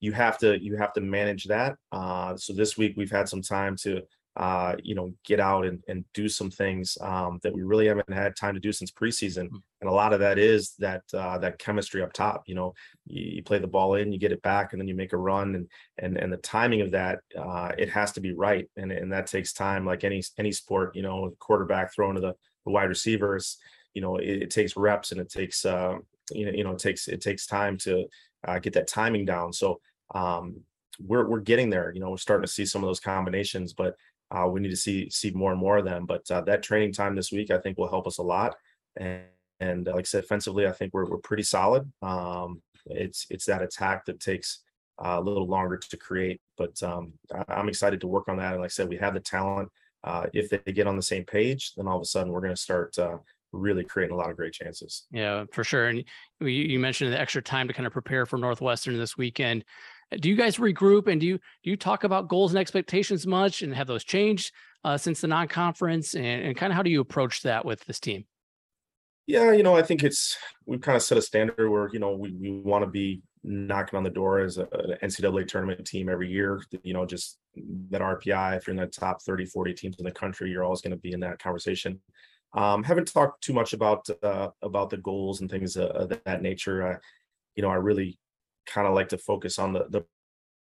you 0.00 0.12
have 0.12 0.38
to 0.38 0.62
you 0.62 0.76
have 0.76 0.92
to 0.94 1.00
manage 1.00 1.44
that. 1.44 1.76
Uh, 1.92 2.36
so 2.36 2.52
this 2.52 2.76
week 2.76 2.94
we've 2.96 3.10
had 3.10 3.28
some 3.28 3.42
time 3.42 3.76
to 3.82 4.02
uh, 4.38 4.76
you 4.84 4.94
know, 4.94 5.12
get 5.24 5.40
out 5.40 5.66
and, 5.66 5.82
and 5.88 6.04
do 6.14 6.28
some 6.28 6.48
things 6.48 6.96
um, 7.00 7.40
that 7.42 7.52
we 7.52 7.64
really 7.64 7.88
haven't 7.88 8.08
had 8.12 8.36
time 8.36 8.54
to 8.54 8.60
do 8.60 8.70
since 8.70 8.92
preseason. 8.92 9.48
Mm. 9.48 9.62
And 9.80 9.90
a 9.90 9.92
lot 9.92 10.12
of 10.12 10.20
that 10.20 10.38
is 10.38 10.74
that 10.78 11.02
uh, 11.12 11.38
that 11.38 11.58
chemistry 11.58 12.02
up 12.02 12.12
top. 12.12 12.44
You 12.46 12.54
know, 12.54 12.74
you, 13.04 13.24
you, 13.36 13.42
play 13.42 13.58
the 13.58 13.66
ball 13.66 13.94
in, 13.94 14.12
you 14.12 14.18
get 14.18 14.30
it 14.30 14.40
back, 14.42 14.72
and 14.72 14.80
then 14.80 14.86
you 14.86 14.94
make 14.94 15.12
a 15.12 15.16
run, 15.16 15.56
and 15.56 15.68
and 15.98 16.16
and 16.16 16.32
the 16.32 16.36
timing 16.36 16.82
of 16.82 16.92
that, 16.92 17.18
uh, 17.36 17.72
it 17.76 17.88
has 17.90 18.12
to 18.12 18.20
be 18.20 18.32
right, 18.32 18.68
and 18.76 18.92
and 18.92 19.12
that 19.12 19.26
takes 19.26 19.52
time. 19.52 19.84
Like 19.84 20.04
any 20.04 20.22
any 20.38 20.52
sport, 20.52 20.94
you 20.94 21.02
know, 21.02 21.32
quarterback 21.40 21.92
throwing 21.92 22.14
to 22.14 22.20
the, 22.20 22.34
the 22.68 22.72
wide 22.72 22.88
receivers, 22.88 23.58
you 23.94 24.02
know, 24.02 24.16
it, 24.16 24.42
it 24.42 24.50
takes 24.50 24.76
reps 24.76 25.12
and 25.12 25.20
it 25.20 25.30
takes 25.30 25.64
uh, 25.64 25.96
you 26.30 26.46
know 26.46 26.52
you 26.52 26.64
know 26.64 26.72
it 26.72 26.78
takes 26.78 27.08
it 27.08 27.20
takes 27.20 27.46
time 27.46 27.76
to 27.78 28.06
uh, 28.46 28.58
get 28.58 28.72
that 28.74 28.86
timing 28.86 29.24
down. 29.24 29.52
So 29.52 29.80
um, 30.14 30.60
we're 31.00 31.26
we're 31.28 31.40
getting 31.40 31.70
there. 31.70 31.92
You 31.92 32.00
know, 32.00 32.10
we're 32.10 32.18
starting 32.18 32.46
to 32.46 32.52
see 32.52 32.66
some 32.66 32.82
of 32.82 32.88
those 32.88 33.00
combinations, 33.00 33.72
but 33.72 33.96
uh, 34.30 34.46
we 34.48 34.60
need 34.60 34.70
to 34.70 34.76
see 34.76 35.08
see 35.10 35.30
more 35.30 35.52
and 35.52 35.60
more 35.60 35.78
of 35.78 35.84
them. 35.84 36.06
But 36.06 36.30
uh, 36.30 36.42
that 36.42 36.62
training 36.62 36.92
time 36.92 37.14
this 37.14 37.32
week, 37.32 37.50
I 37.50 37.58
think, 37.58 37.78
will 37.78 37.88
help 37.88 38.06
us 38.06 38.18
a 38.18 38.22
lot. 38.22 38.56
And, 38.96 39.22
and 39.60 39.86
like 39.86 40.00
I 40.00 40.02
said, 40.02 40.24
offensively, 40.24 40.66
I 40.66 40.72
think 40.72 40.92
we're 40.92 41.08
we're 41.08 41.18
pretty 41.18 41.42
solid. 41.42 41.90
Um, 42.02 42.62
it's 42.86 43.26
it's 43.30 43.46
that 43.46 43.62
attack 43.62 44.04
that 44.06 44.20
takes 44.20 44.60
uh, 45.04 45.16
a 45.18 45.20
little 45.20 45.46
longer 45.46 45.76
to 45.76 45.96
create, 45.96 46.40
but 46.56 46.80
um, 46.82 47.12
I, 47.48 47.60
am 47.60 47.68
excited 47.68 48.00
to 48.00 48.08
work 48.08 48.28
on 48.28 48.36
that. 48.38 48.52
And 48.52 48.60
like 48.60 48.68
I 48.68 48.68
said, 48.68 48.88
we 48.88 48.96
have 48.96 49.14
the 49.14 49.20
talent. 49.20 49.70
Uh, 50.04 50.26
if 50.32 50.48
they 50.48 50.72
get 50.72 50.86
on 50.86 50.96
the 50.96 51.02
same 51.02 51.24
page, 51.24 51.72
then 51.76 51.88
all 51.88 51.96
of 51.96 52.02
a 52.02 52.06
sudden 52.06 52.32
we're 52.32 52.40
going 52.40 52.54
to 52.54 52.60
start 52.60 52.96
uh, 52.98 53.16
really 53.52 53.84
creating 53.84 54.14
a 54.14 54.18
lot 54.18 54.30
of 54.30 54.36
great 54.36 54.52
chances. 54.52 55.06
Yeah, 55.10 55.44
for 55.52 55.64
sure. 55.64 55.88
And 55.88 56.04
you, 56.40 56.48
you 56.48 56.78
mentioned 56.78 57.12
the 57.12 57.20
extra 57.20 57.42
time 57.42 57.66
to 57.68 57.74
kind 57.74 57.86
of 57.86 57.92
prepare 57.92 58.26
for 58.26 58.38
Northwestern 58.38 58.96
this 58.96 59.16
weekend 59.16 59.64
do 60.16 60.28
you 60.28 60.36
guys 60.36 60.56
regroup 60.56 61.06
and 61.06 61.20
do 61.20 61.26
you 61.26 61.38
do 61.62 61.70
you 61.70 61.76
talk 61.76 62.04
about 62.04 62.28
goals 62.28 62.52
and 62.52 62.58
expectations 62.58 63.26
much 63.26 63.62
and 63.62 63.74
have 63.74 63.86
those 63.86 64.04
changed 64.04 64.52
uh, 64.84 64.96
since 64.96 65.20
the 65.20 65.26
non-conference 65.26 66.14
and, 66.14 66.42
and 66.44 66.56
kind 66.56 66.72
of 66.72 66.76
how 66.76 66.82
do 66.82 66.90
you 66.90 67.00
approach 67.00 67.42
that 67.42 67.64
with 67.64 67.84
this 67.84 68.00
team 68.00 68.24
yeah 69.26 69.52
you 69.52 69.62
know 69.62 69.76
i 69.76 69.82
think 69.82 70.02
it's 70.02 70.36
we've 70.66 70.80
kind 70.80 70.96
of 70.96 71.02
set 71.02 71.18
a 71.18 71.22
standard 71.22 71.68
where 71.68 71.88
you 71.92 71.98
know 71.98 72.16
we, 72.16 72.32
we 72.32 72.50
want 72.50 72.82
to 72.82 72.90
be 72.90 73.20
knocking 73.44 73.96
on 73.96 74.02
the 74.02 74.10
door 74.10 74.40
as 74.40 74.58
a, 74.58 74.62
an 74.72 74.96
ncaa 75.08 75.46
tournament 75.46 75.86
team 75.86 76.08
every 76.08 76.30
year 76.30 76.62
you 76.82 76.94
know 76.94 77.04
just 77.04 77.38
that 77.90 78.00
rpi 78.00 78.56
if 78.56 78.66
you're 78.66 78.74
in 78.74 78.80
the 78.80 78.86
top 78.86 79.22
30 79.22 79.46
40 79.46 79.74
teams 79.74 79.96
in 79.98 80.04
the 80.04 80.10
country 80.10 80.50
you're 80.50 80.64
always 80.64 80.80
going 80.80 80.90
to 80.90 80.96
be 80.96 81.12
in 81.12 81.20
that 81.20 81.38
conversation 81.38 82.00
um, 82.54 82.82
haven't 82.82 83.12
talked 83.12 83.42
too 83.44 83.52
much 83.52 83.74
about 83.74 84.08
uh, 84.22 84.48
about 84.62 84.90
the 84.90 84.96
goals 84.96 85.40
and 85.40 85.50
things 85.50 85.76
of 85.76 86.08
that 86.24 86.42
nature 86.42 86.86
uh, 86.86 86.96
you 87.54 87.62
know 87.62 87.70
i 87.70 87.74
really 87.74 88.18
kind 88.68 88.86
of 88.86 88.94
like 88.94 89.08
to 89.08 89.18
focus 89.18 89.58
on 89.58 89.72
the 89.72 89.86
the 89.90 90.00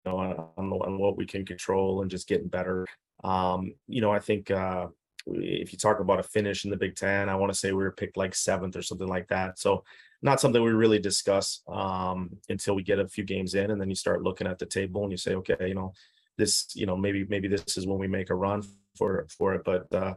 you 0.05 0.11
know 0.11 0.51
on, 0.57 0.71
on 0.71 0.97
what 0.97 1.17
we 1.17 1.25
can 1.25 1.45
control 1.45 2.01
and 2.01 2.09
just 2.09 2.27
getting 2.27 2.47
better. 2.47 2.87
Um, 3.23 3.73
you 3.87 4.01
know, 4.01 4.11
I 4.11 4.19
think 4.19 4.49
uh, 4.49 4.87
if 5.27 5.71
you 5.71 5.77
talk 5.77 5.99
about 5.99 6.19
a 6.19 6.23
finish 6.23 6.63
in 6.63 6.71
the 6.71 6.77
Big 6.77 6.95
Ten, 6.95 7.29
I 7.29 7.35
want 7.35 7.51
to 7.51 7.57
say 7.57 7.71
we 7.71 7.83
were 7.83 7.91
picked 7.91 8.17
like 8.17 8.33
seventh 8.33 8.75
or 8.75 8.81
something 8.81 9.07
like 9.07 9.27
that. 9.27 9.59
So 9.59 9.83
not 10.21 10.39
something 10.39 10.63
we 10.63 10.71
really 10.71 10.99
discuss 10.99 11.61
um, 11.67 12.29
until 12.49 12.75
we 12.75 12.83
get 12.83 12.99
a 12.99 13.07
few 13.07 13.23
games 13.23 13.53
in, 13.53 13.71
and 13.71 13.79
then 13.79 13.89
you 13.89 13.95
start 13.95 14.23
looking 14.23 14.47
at 14.47 14.59
the 14.59 14.65
table 14.65 15.03
and 15.03 15.11
you 15.11 15.17
say, 15.17 15.35
okay, 15.35 15.67
you 15.67 15.75
know, 15.75 15.93
this, 16.37 16.67
you 16.75 16.85
know, 16.85 16.95
maybe 16.95 17.25
maybe 17.27 17.47
this 17.47 17.77
is 17.77 17.87
when 17.87 17.99
we 17.99 18.07
make 18.07 18.29
a 18.29 18.35
run 18.35 18.63
for 18.97 19.27
for 19.37 19.55
it. 19.55 19.61
But 19.65 19.93
uh, 19.93 20.13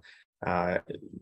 uh, 0.46 0.78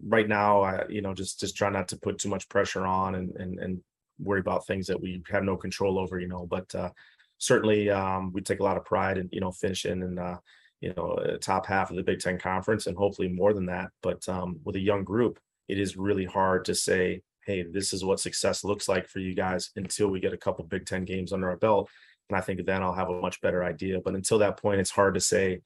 right 0.07 0.29
now, 0.29 0.63
I, 0.63 0.85
you 0.89 1.03
know, 1.03 1.15
just 1.15 1.41
just 1.41 1.57
try 1.57 1.71
not 1.71 1.89
to 1.89 1.97
put 1.97 2.19
too 2.19 2.29
much 2.29 2.49
pressure 2.49 2.87
on 2.87 3.15
and 3.15 3.35
and 3.37 3.59
and 3.59 3.81
worry 4.21 4.41
about 4.41 4.67
things 4.67 4.87
that 4.89 5.01
we 5.01 5.23
have 5.31 5.45
no 5.45 5.57
control 5.57 5.99
over, 5.99 6.19
you 6.19 6.29
know. 6.29 6.47
But 6.47 6.75
uh, 6.75 6.91
certainly, 7.39 7.91
um, 7.91 8.33
we 8.33 8.41
take 8.41 8.61
a 8.61 8.65
lot 8.65 8.77
of 8.77 8.85
pride 8.85 9.19
in 9.19 9.29
you 9.33 9.41
know 9.41 9.53
finishing 9.53 10.03
in 10.03 10.19
uh, 10.19 10.39
you 10.81 10.93
know 10.97 11.39
top 11.41 11.67
half 11.67 11.91
of 11.91 11.97
the 11.97 12.03
Big 12.03 12.21
Ten 12.21 12.39
conference, 12.39 12.87
and 12.87 12.97
hopefully 12.97 13.29
more 13.29 13.53
than 13.53 13.67
that. 13.67 13.91
But 14.03 14.29
um, 14.29 14.61
with 14.65 14.77
a 14.77 14.81
young 14.81 15.05
group, 15.05 15.39
it 15.69 15.79
is 15.79 15.97
really 15.97 16.25
hard 16.25 16.65
to 16.67 16.75
say, 16.75 17.23
hey, 17.45 17.63
this 17.63 17.93
is 17.93 18.05
what 18.05 18.21
success 18.21 18.65
looks 18.65 18.89
like 18.89 19.09
for 19.09 19.21
you 19.21 19.35
guys 19.35 19.71
until 19.77 20.09
we 20.09 20.21
get 20.21 20.33
a 20.33 20.39
couple 20.39 20.65
Big 20.65 20.87
Ten 20.87 21.05
games 21.05 21.33
under 21.33 21.49
our 21.49 21.57
belt. 21.57 21.91
And 22.29 22.37
I 22.37 22.41
think 22.41 22.65
then 22.65 22.83
I'll 22.83 22.93
have 22.93 23.09
a 23.09 23.21
much 23.21 23.41
better 23.41 23.65
idea. 23.65 24.01
But 24.05 24.15
until 24.15 24.39
that 24.39 24.61
point, 24.61 24.81
it's 24.81 24.91
hard 24.91 25.15
to 25.15 25.21
say, 25.21 25.61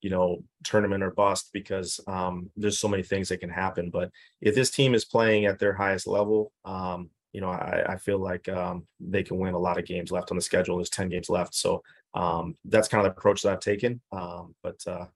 you 0.00 0.10
know, 0.10 0.42
tournament 0.64 1.02
or 1.02 1.10
bust 1.10 1.50
because 1.52 2.00
um, 2.06 2.50
there's 2.56 2.78
so 2.78 2.88
many 2.88 3.02
things 3.02 3.28
that 3.28 3.40
can 3.40 3.50
happen. 3.50 3.90
But 3.90 4.10
if 4.40 4.54
this 4.54 4.70
team 4.70 4.94
is 4.94 5.04
playing 5.04 5.46
at 5.46 5.58
their 5.58 5.74
highest 5.74 6.06
level, 6.06 6.52
um, 6.64 7.10
you 7.32 7.40
know, 7.40 7.50
I, 7.50 7.84
I 7.86 7.96
feel 7.98 8.18
like 8.18 8.48
um, 8.48 8.86
they 8.98 9.22
can 9.22 9.38
win 9.38 9.54
a 9.54 9.58
lot 9.58 9.78
of 9.78 9.84
games 9.84 10.10
left 10.10 10.30
on 10.30 10.36
the 10.36 10.42
schedule. 10.42 10.76
There's 10.76 10.90
10 10.90 11.10
games 11.10 11.28
left. 11.28 11.54
So 11.54 11.82
um, 12.14 12.54
that's 12.64 12.88
kind 12.88 13.06
of 13.06 13.12
the 13.12 13.18
approach 13.18 13.42
that 13.42 13.52
I've 13.52 13.60
taken. 13.60 14.00
Um, 14.10 14.54
but 14.62 14.80
uh, 14.86 15.06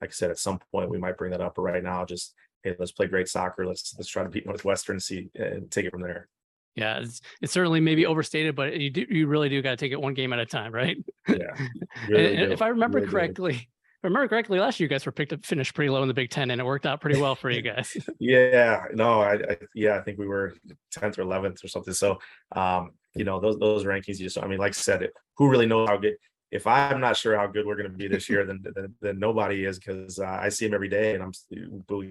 like 0.00 0.10
I 0.10 0.12
said, 0.12 0.30
at 0.30 0.38
some 0.38 0.60
point 0.70 0.90
we 0.90 0.98
might 0.98 1.16
bring 1.16 1.32
that 1.32 1.40
up. 1.40 1.54
But 1.56 1.62
right 1.62 1.82
now, 1.82 2.04
just 2.04 2.34
hey, 2.62 2.76
let's 2.78 2.92
play 2.92 3.06
great 3.06 3.28
soccer. 3.28 3.66
Let's 3.66 3.94
let's 3.98 4.08
try 4.08 4.22
to 4.22 4.28
beat 4.28 4.46
Northwestern 4.46 4.94
and 4.94 5.02
see 5.02 5.30
and 5.34 5.70
take 5.70 5.86
it 5.86 5.90
from 5.90 6.02
there. 6.02 6.28
Yeah, 6.76 6.98
it's, 6.98 7.20
it's 7.40 7.52
certainly 7.52 7.80
maybe 7.80 8.04
overstated, 8.06 8.56
but 8.56 8.76
you 8.76 8.90
do 8.90 9.06
you 9.08 9.26
really 9.28 9.48
do 9.48 9.62
got 9.62 9.70
to 9.70 9.76
take 9.76 9.92
it 9.92 10.00
one 10.00 10.14
game 10.14 10.32
at 10.32 10.40
a 10.40 10.46
time, 10.46 10.74
right? 10.74 10.96
Yeah. 11.28 11.36
Really 12.08 12.52
if 12.52 12.60
I 12.60 12.68
remember 12.68 12.98
really 12.98 13.08
correctly, 13.08 13.68
I 14.04 14.06
remember 14.06 14.28
correctly, 14.28 14.58
last 14.58 14.78
year 14.78 14.84
you 14.84 14.90
guys 14.90 15.06
were 15.06 15.12
picked 15.12 15.32
up, 15.32 15.46
finished 15.46 15.74
pretty 15.74 15.88
low 15.88 16.02
in 16.02 16.08
the 16.08 16.14
Big 16.14 16.28
Ten, 16.28 16.50
and 16.50 16.60
it 16.60 16.64
worked 16.64 16.84
out 16.84 17.00
pretty 17.00 17.18
well 17.18 17.34
for 17.34 17.48
you 17.48 17.62
guys. 17.72 17.96
yeah, 18.18 18.84
no, 18.92 19.22
I, 19.22 19.32
I, 19.34 19.56
yeah, 19.74 19.96
I 19.96 20.02
think 20.02 20.18
we 20.18 20.26
were 20.26 20.52
tenth 20.92 21.18
or 21.18 21.22
eleventh 21.22 21.64
or 21.64 21.68
something. 21.68 21.94
So, 21.94 22.18
um, 22.52 22.90
you 23.14 23.24
know, 23.24 23.40
those 23.40 23.58
those 23.58 23.84
rankings, 23.84 24.18
you 24.18 24.26
just, 24.26 24.36
I 24.36 24.46
mean, 24.46 24.58
like 24.58 24.72
I 24.72 24.72
said, 24.72 25.04
it, 25.04 25.14
who 25.38 25.48
really 25.48 25.64
knows 25.64 25.88
how 25.88 25.96
good? 25.96 26.16
If 26.50 26.66
I'm 26.66 27.00
not 27.00 27.16
sure 27.16 27.34
how 27.38 27.46
good 27.46 27.64
we're 27.64 27.76
going 27.76 27.90
to 27.90 27.96
be 27.96 28.06
this 28.06 28.28
year, 28.28 28.44
then, 28.44 28.62
then, 28.74 28.94
then 29.00 29.18
nobody 29.18 29.64
is 29.64 29.78
because 29.78 30.18
uh, 30.18 30.26
I 30.26 30.50
see 30.50 30.66
them 30.66 30.74
every 30.74 30.90
day, 30.90 31.14
and 31.14 31.22
I'm 31.22 31.32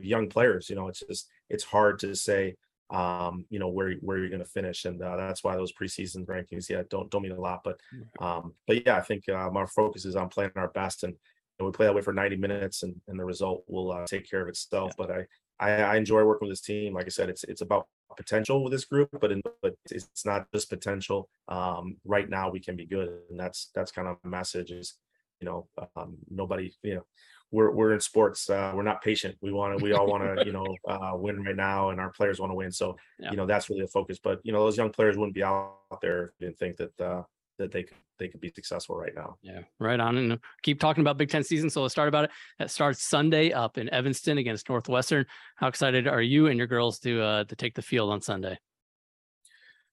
young 0.02 0.30
players. 0.30 0.71
You 0.71 0.76
know, 0.76 0.88
it's 0.88 1.04
just 1.08 1.30
it's 1.47 1.63
hard 1.63 1.99
to 1.99 2.15
say 2.15 2.56
um, 2.93 3.45
you 3.49 3.60
know 3.60 3.69
where 3.69 3.93
where 4.01 4.17
you're 4.17 4.29
going 4.29 4.39
to 4.39 4.45
finish, 4.45 4.86
and 4.86 5.01
uh, 5.01 5.17
that's 5.17 5.43
why 5.43 5.56
those 5.56 5.73
preseason 5.73 6.25
rankings, 6.25 6.69
yeah, 6.69 6.84
don't 6.89 7.10
don't 7.10 7.23
mean 7.23 7.32
a 7.32 7.41
lot, 7.41 7.62
but 7.63 7.79
um, 8.19 8.53
but 8.67 8.86
yeah, 8.86 8.95
I 8.95 9.01
think 9.01 9.27
um, 9.29 9.58
our 9.58 9.67
focus 9.67 10.06
is 10.06 10.15
on 10.15 10.29
playing 10.29 10.51
our 10.56 10.69
best 10.69 11.03
and 11.03 11.15
and 11.60 11.65
we 11.65 11.71
play 11.71 11.86
that 11.86 11.95
way 11.95 12.01
for 12.01 12.13
90 12.13 12.38
minutes 12.38 12.84
and, 12.84 12.99
and 13.08 13.19
the 13.19 13.25
result 13.25 13.63
will 13.67 13.91
uh, 13.91 14.06
take 14.06 14.29
care 14.29 14.41
of 14.41 14.47
itself. 14.47 14.93
Yeah. 14.97 15.06
But 15.06 15.12
I, 15.12 15.25
I, 15.60 15.71
I 15.84 15.95
enjoy 15.97 16.23
working 16.23 16.47
with 16.47 16.58
this 16.58 16.65
team. 16.65 16.93
Like 16.93 17.06
I 17.06 17.10
said, 17.10 17.29
it's 17.29 17.43
it's 17.43 17.62
about 17.62 17.88
potential 18.17 18.63
with 18.63 18.73
this 18.73 18.86
group, 18.86 19.10
but 19.19 19.32
in, 19.32 19.41
but 19.62 19.75
it's 19.89 20.25
not 20.25 20.47
just 20.53 20.69
potential. 20.69 21.29
Um, 21.47 21.97
right 22.06 22.29
now 22.29 22.49
we 22.49 22.60
can 22.60 22.75
be 22.75 22.86
good, 22.86 23.10
and 23.29 23.39
that's 23.39 23.69
that's 23.75 23.91
kind 23.91 24.08
of 24.08 24.17
a 24.23 24.27
message 24.27 24.71
is, 24.71 24.95
you 25.39 25.45
know, 25.45 25.67
um, 25.95 26.17
nobody, 26.29 26.73
you 26.84 26.95
know, 26.95 27.06
we're 27.53 27.71
we're 27.71 27.93
in 27.93 27.99
sports. 27.99 28.49
Uh, 28.49 28.73
we're 28.75 28.83
not 28.83 29.01
patient. 29.01 29.37
We 29.39 29.53
want 29.53 29.77
to. 29.77 29.83
We 29.83 29.93
all 29.93 30.07
want 30.07 30.23
to, 30.23 30.45
you 30.45 30.51
know, 30.51 30.65
uh, 30.89 31.11
win 31.13 31.43
right 31.43 31.55
now, 31.55 31.91
and 31.91 32.01
our 32.01 32.09
players 32.09 32.39
want 32.39 32.49
to 32.49 32.55
win. 32.55 32.71
So, 32.71 32.97
yeah. 33.19 33.29
you 33.29 33.37
know, 33.37 33.45
that's 33.45 33.69
really 33.69 33.83
the 33.83 33.87
focus. 33.87 34.19
But 34.21 34.41
you 34.43 34.51
know, 34.51 34.65
those 34.65 34.75
young 34.75 34.89
players 34.89 35.15
wouldn't 35.15 35.35
be 35.35 35.43
out 35.43 35.77
there 36.01 36.33
and 36.41 36.57
think 36.57 36.77
that 36.77 36.99
uh, 36.99 37.21
that 37.59 37.71
they 37.71 37.83
could 37.83 37.97
they 38.17 38.27
could 38.27 38.41
be 38.41 38.51
successful 38.53 38.97
right 38.97 39.13
now. 39.15 39.37
Yeah, 39.43 39.61
right 39.79 39.99
on. 39.99 40.17
And 40.17 40.39
keep 40.63 40.79
talking 40.79 41.01
about 41.01 41.17
Big 41.17 41.29
Ten 41.29 41.43
season. 41.43 41.69
So 41.69 41.83
let's 41.83 41.93
start 41.93 42.09
about 42.09 42.25
it. 42.25 42.31
That 42.57 42.71
starts 42.71 43.03
Sunday 43.03 43.51
up 43.51 43.77
in 43.77 43.87
Evanston 43.89 44.39
against 44.39 44.67
Northwestern. 44.67 45.25
How 45.55 45.67
excited 45.67 46.07
are 46.07 46.21
you 46.21 46.47
and 46.47 46.57
your 46.57 46.67
girls 46.67 46.97
to 46.99 47.21
uh, 47.21 47.43
to 47.45 47.55
take 47.55 47.75
the 47.75 47.83
field 47.83 48.09
on 48.09 48.21
Sunday? 48.21 48.57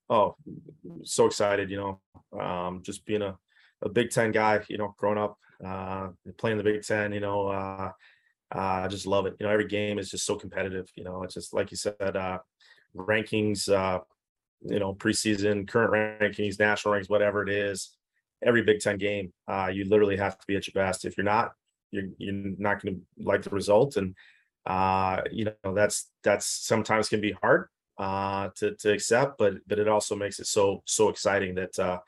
Oh, 0.09 0.35
so 1.05 1.27
excited! 1.27 1.71
You 1.71 2.01
know, 2.33 2.41
um, 2.41 2.81
just 2.83 3.05
being 3.05 3.23
a, 3.23 3.37
a 3.83 3.91
Big 3.91 4.11
Ten 4.11 4.33
guy. 4.33 4.61
You 4.71 4.79
know, 4.79 4.95
growing 4.97 5.19
up 5.19 5.37
uh, 5.65 6.09
playing 6.39 6.59
the 6.59 6.65
Big 6.65 6.83
Ten. 6.83 7.13
You 7.13 7.21
know, 7.21 7.49
uh, 7.49 7.93
uh, 8.55 8.59
I 8.59 8.89
just 8.89 9.07
love 9.07 9.27
it. 9.27 9.37
You 9.39 9.47
know, 9.47 9.53
every 9.53 9.67
game 9.67 9.99
is 9.99 10.11
just 10.11 10.27
so 10.27 10.37
competitive. 10.37 10.89
You 10.97 11.05
know, 11.05 11.23
it's 11.23 11.35
just 11.35 11.55
like 11.55 11.71
you 11.71 11.77
said, 11.77 12.17
uh, 12.17 12.39
rankings. 12.97 13.69
Uh, 13.69 14.01
you 14.63 14.79
know, 14.79 14.95
preseason, 14.95 15.67
current 15.67 16.21
rankings, 16.21 16.59
national 16.59 16.95
rankings, 16.95 17.09
whatever 17.09 17.43
it 17.43 17.49
is, 17.49 17.97
every 18.45 18.63
Big 18.63 18.81
Ten 18.81 18.99
game, 18.99 19.33
uh, 19.49 19.71
you 19.73 19.85
literally 19.85 20.17
have 20.17 20.39
to 20.39 20.47
be 20.47 20.57
at 20.57 20.67
your 20.67 20.73
best. 20.75 21.05
If 21.05 21.17
you're 21.17 21.25
not, 21.25 21.53
you're 21.91 22.09
you're 22.19 22.55
not 22.59 22.83
going 22.83 22.97
to 22.97 23.25
like 23.25 23.43
the 23.43 23.51
result, 23.51 23.97
and 23.97 24.15
uh, 24.67 25.23
you 25.31 25.47
know 25.65 25.75
that's 25.75 26.11
that's 26.23 26.47
sometimes 26.47 27.09
can 27.09 27.21
be 27.21 27.33
hard 27.33 27.69
uh, 27.99 28.51
to 28.57 28.75
to 28.77 28.93
accept, 28.93 29.39
but 29.39 29.55
but 29.67 29.79
it 29.79 29.89
also 29.89 30.15
makes 30.15 30.39
it 30.41 30.47
so 30.47 30.83
so 30.87 31.09
exciting 31.09 31.55
that 31.55 31.79
uh, 31.79 31.99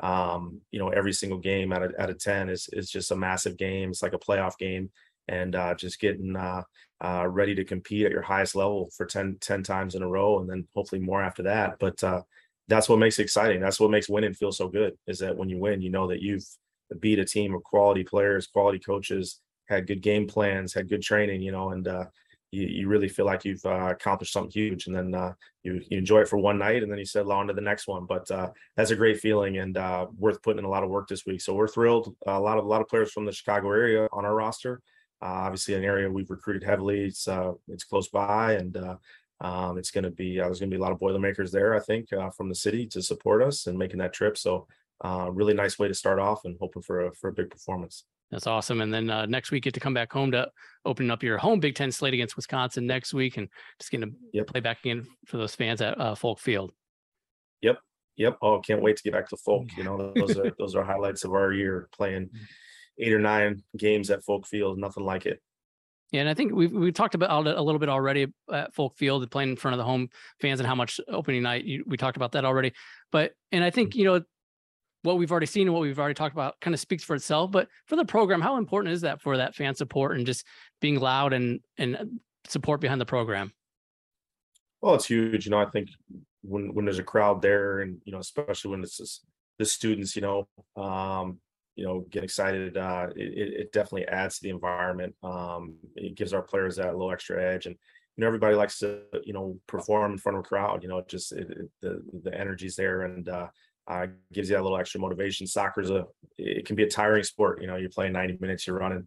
um, 0.00 0.60
you 0.70 0.78
know, 0.78 0.88
every 0.90 1.12
single 1.12 1.38
game 1.38 1.72
out 1.72 1.82
of 1.82 1.94
out 1.98 2.10
of 2.10 2.18
10 2.18 2.48
is 2.48 2.68
is 2.72 2.90
just 2.90 3.10
a 3.10 3.16
massive 3.16 3.56
game. 3.56 3.90
It's 3.90 4.02
like 4.02 4.12
a 4.12 4.18
playoff 4.18 4.58
game 4.58 4.90
and 5.28 5.54
uh, 5.54 5.74
just 5.74 6.00
getting 6.00 6.36
uh, 6.36 6.62
uh, 7.02 7.26
ready 7.28 7.54
to 7.54 7.64
compete 7.64 8.06
at 8.06 8.12
your 8.12 8.22
highest 8.22 8.54
level 8.54 8.90
for 8.96 9.06
10, 9.06 9.38
10 9.40 9.62
times 9.62 9.94
in 9.94 10.02
a 10.02 10.08
row 10.08 10.38
and 10.38 10.48
then 10.48 10.66
hopefully 10.74 11.00
more 11.00 11.22
after 11.22 11.42
that. 11.44 11.78
But 11.78 12.02
uh, 12.04 12.22
that's 12.68 12.88
what 12.88 12.98
makes 12.98 13.18
it 13.18 13.22
exciting. 13.22 13.60
That's 13.60 13.80
what 13.80 13.90
makes 13.90 14.08
winning 14.08 14.34
feel 14.34 14.52
so 14.52 14.68
good 14.68 14.94
is 15.06 15.18
that 15.20 15.36
when 15.36 15.48
you 15.48 15.58
win, 15.58 15.82
you 15.82 15.90
know 15.90 16.06
that 16.08 16.22
you've 16.22 16.44
beat 17.00 17.18
a 17.18 17.24
team 17.24 17.54
of 17.54 17.62
quality 17.64 18.04
players, 18.04 18.46
quality 18.46 18.78
coaches, 18.78 19.40
had 19.68 19.86
good 19.86 20.00
game 20.00 20.26
plans, 20.26 20.72
had 20.72 20.88
good 20.88 21.02
training, 21.02 21.42
you 21.42 21.52
know, 21.52 21.70
and 21.70 21.88
uh, 21.88 22.04
you, 22.50 22.66
you 22.66 22.88
really 22.88 23.08
feel 23.08 23.26
like 23.26 23.44
you've 23.44 23.64
uh, 23.64 23.88
accomplished 23.90 24.32
something 24.32 24.50
huge. 24.50 24.86
And 24.86 24.96
then 24.96 25.14
uh, 25.14 25.32
you, 25.62 25.80
you 25.90 25.98
enjoy 25.98 26.20
it 26.20 26.28
for 26.28 26.38
one 26.38 26.58
night 26.58 26.82
and 26.82 26.90
then 26.90 26.98
you 26.98 27.04
settle 27.04 27.32
on 27.32 27.46
to 27.48 27.52
the 27.52 27.60
next 27.60 27.88
one. 27.88 28.06
But 28.06 28.30
uh, 28.30 28.50
that's 28.76 28.90
a 28.90 28.96
great 28.96 29.20
feeling 29.20 29.58
and 29.58 29.76
uh, 29.76 30.06
worth 30.18 30.42
putting 30.42 30.60
in 30.60 30.64
a 30.64 30.70
lot 30.70 30.84
of 30.84 30.90
work 30.90 31.08
this 31.08 31.26
week. 31.26 31.40
So 31.40 31.54
we're 31.54 31.68
thrilled. 31.68 32.14
a 32.26 32.40
lot 32.40 32.58
of 32.58 32.64
a 32.64 32.68
lot 32.68 32.80
of 32.80 32.88
players 32.88 33.12
from 33.12 33.24
the 33.24 33.32
Chicago 33.32 33.70
area 33.70 34.08
on 34.12 34.24
our 34.24 34.34
roster. 34.34 34.80
Uh, 35.22 35.48
obviously, 35.48 35.74
an 35.74 35.84
area 35.84 36.10
we've 36.10 36.30
recruited 36.30 36.62
heavily. 36.62 37.06
It's 37.06 37.26
uh, 37.26 37.52
it's 37.68 37.84
close 37.84 38.08
by, 38.08 38.52
and 38.52 38.76
um, 39.40 39.78
it's 39.78 39.90
going 39.90 40.04
to 40.04 40.10
be 40.10 40.36
there's 40.36 40.60
going 40.60 40.70
to 40.70 40.76
be 40.76 40.78
a 40.78 40.82
lot 40.82 40.92
of 40.92 40.98
Boilermakers 40.98 41.50
there. 41.50 41.74
I 41.74 41.80
think 41.80 42.10
from 42.36 42.50
the 42.50 42.54
city 42.54 42.86
to 42.88 43.00
support 43.00 43.42
us 43.42 43.66
and 43.66 43.78
making 43.78 43.98
that 44.00 44.12
trip. 44.12 44.36
So, 44.36 44.66
really 45.02 45.54
nice 45.54 45.78
way 45.78 45.88
to 45.88 45.94
start 45.94 46.18
off, 46.18 46.44
and 46.44 46.56
hoping 46.60 46.82
for 46.82 47.06
a 47.06 47.14
for 47.14 47.28
a 47.28 47.32
big 47.32 47.48
performance. 47.48 48.04
That's 48.30 48.46
awesome. 48.46 48.80
And 48.80 48.92
then 48.92 49.08
uh, 49.08 49.26
next 49.26 49.50
week, 49.52 49.64
get 49.64 49.74
to 49.74 49.80
come 49.80 49.94
back 49.94 50.12
home 50.12 50.32
to 50.32 50.48
open 50.84 51.10
up 51.10 51.22
your 51.22 51.38
home 51.38 51.60
Big 51.60 51.74
Ten 51.76 51.92
slate 51.92 52.12
against 52.14 52.34
Wisconsin 52.36 52.86
next 52.86 53.14
week, 53.14 53.36
and 53.36 53.48
just 53.78 53.92
going 53.92 54.02
to 54.02 54.10
Yep. 54.32 54.46
play 54.48 54.60
back 54.60 54.80
again 54.80 55.06
for 55.26 55.36
those 55.36 55.54
fans 55.54 55.80
at 55.80 56.00
uh, 56.00 56.14
Folk 56.14 56.40
Field. 56.40 56.72
Yep. 57.62 57.78
Yep. 58.16 58.38
Oh, 58.42 58.58
can't 58.60 58.82
wait 58.82 58.96
to 58.96 59.02
get 59.02 59.12
back 59.12 59.28
to 59.28 59.36
folk. 59.36 59.68
You 59.76 59.84
know, 59.84 60.12
those 60.16 60.36
are 60.38 60.52
those 60.58 60.74
are 60.74 60.82
highlights 60.84 61.24
of 61.24 61.32
our 61.32 61.52
year 61.52 61.88
playing 61.92 62.30
eight 62.98 63.12
or 63.12 63.20
nine 63.20 63.62
games 63.76 64.10
at 64.10 64.24
Folk 64.24 64.46
Field. 64.46 64.78
Nothing 64.78 65.04
like 65.04 65.26
it. 65.26 65.40
Yeah, 66.12 66.20
and 66.20 66.28
I 66.28 66.34
think 66.34 66.52
we've 66.54 66.72
we 66.72 66.92
talked 66.92 67.14
about 67.14 67.46
a 67.46 67.60
little 67.62 67.78
bit 67.78 67.88
already 67.88 68.26
at 68.52 68.74
Folk 68.74 68.96
Field 68.96 69.22
and 69.22 69.30
playing 69.30 69.50
in 69.50 69.56
front 69.56 69.74
of 69.74 69.78
the 69.78 69.84
home 69.84 70.08
fans 70.40 70.60
and 70.60 70.66
how 70.66 70.74
much 70.74 71.00
opening 71.08 71.42
night 71.42 71.64
you, 71.64 71.84
we 71.86 71.96
talked 71.96 72.16
about 72.16 72.32
that 72.32 72.44
already. 72.44 72.72
But 73.12 73.32
and 73.52 73.62
I 73.62 73.70
think 73.70 73.94
you 73.96 74.04
know 74.04 74.22
what 75.06 75.18
we've 75.18 75.30
already 75.30 75.46
seen 75.46 75.68
and 75.68 75.72
what 75.72 75.80
we've 75.80 75.98
already 75.98 76.14
talked 76.14 76.34
about 76.34 76.60
kind 76.60 76.74
of 76.74 76.80
speaks 76.80 77.04
for 77.04 77.14
itself. 77.14 77.50
But 77.50 77.68
for 77.86 77.96
the 77.96 78.04
program, 78.04 78.40
how 78.40 78.56
important 78.56 78.92
is 78.92 79.02
that 79.02 79.22
for 79.22 79.36
that 79.36 79.54
fan 79.54 79.74
support 79.74 80.16
and 80.16 80.26
just 80.26 80.44
being 80.80 81.00
loud 81.00 81.32
and 81.32 81.60
and 81.78 82.20
support 82.46 82.80
behind 82.80 83.00
the 83.00 83.06
program? 83.06 83.52
Well, 84.82 84.94
it's 84.94 85.06
huge. 85.06 85.46
You 85.46 85.52
know, 85.52 85.58
I 85.58 85.66
think 85.66 85.88
when 86.42 86.74
when 86.74 86.84
there's 86.84 86.98
a 86.98 87.04
crowd 87.04 87.40
there, 87.40 87.80
and 87.80 87.98
you 88.04 88.12
know, 88.12 88.18
especially 88.18 88.72
when 88.72 88.82
it's 88.82 88.98
just 88.98 89.24
the 89.58 89.64
students, 89.64 90.16
you 90.16 90.22
know, 90.22 90.48
um, 90.76 91.38
you 91.76 91.84
know, 91.84 92.06
get 92.10 92.24
excited. 92.24 92.76
Uh, 92.76 93.08
it, 93.14 93.32
it 93.38 93.54
it 93.60 93.72
definitely 93.72 94.08
adds 94.08 94.36
to 94.36 94.42
the 94.42 94.50
environment. 94.50 95.14
Um, 95.22 95.76
it 95.94 96.16
gives 96.16 96.32
our 96.32 96.42
players 96.42 96.76
that 96.76 96.96
little 96.96 97.12
extra 97.12 97.42
edge, 97.42 97.66
and 97.66 97.76
you 98.16 98.22
know, 98.22 98.26
everybody 98.26 98.56
likes 98.56 98.78
to 98.80 99.02
you 99.24 99.32
know 99.32 99.58
perform 99.66 100.12
in 100.12 100.18
front 100.18 100.38
of 100.38 100.44
a 100.44 100.48
crowd. 100.48 100.82
You 100.82 100.88
know, 100.88 101.02
just 101.06 101.32
it, 101.32 101.50
it, 101.50 101.70
the 101.80 102.02
the 102.24 102.38
energy's 102.38 102.76
there, 102.76 103.02
and 103.02 103.28
uh, 103.28 103.48
uh, 103.88 104.06
gives 104.32 104.50
you 104.50 104.56
that 104.56 104.62
little 104.62 104.78
extra 104.78 105.00
motivation. 105.00 105.46
Soccer's 105.46 105.90
a 105.90 106.06
it 106.38 106.66
can 106.66 106.76
be 106.76 106.82
a 106.82 106.90
tiring 106.90 107.22
sport. 107.22 107.60
You 107.60 107.66
know, 107.68 107.76
you're 107.76 107.90
playing 107.90 108.12
90 108.12 108.38
minutes, 108.40 108.66
you're 108.66 108.78
running. 108.78 109.06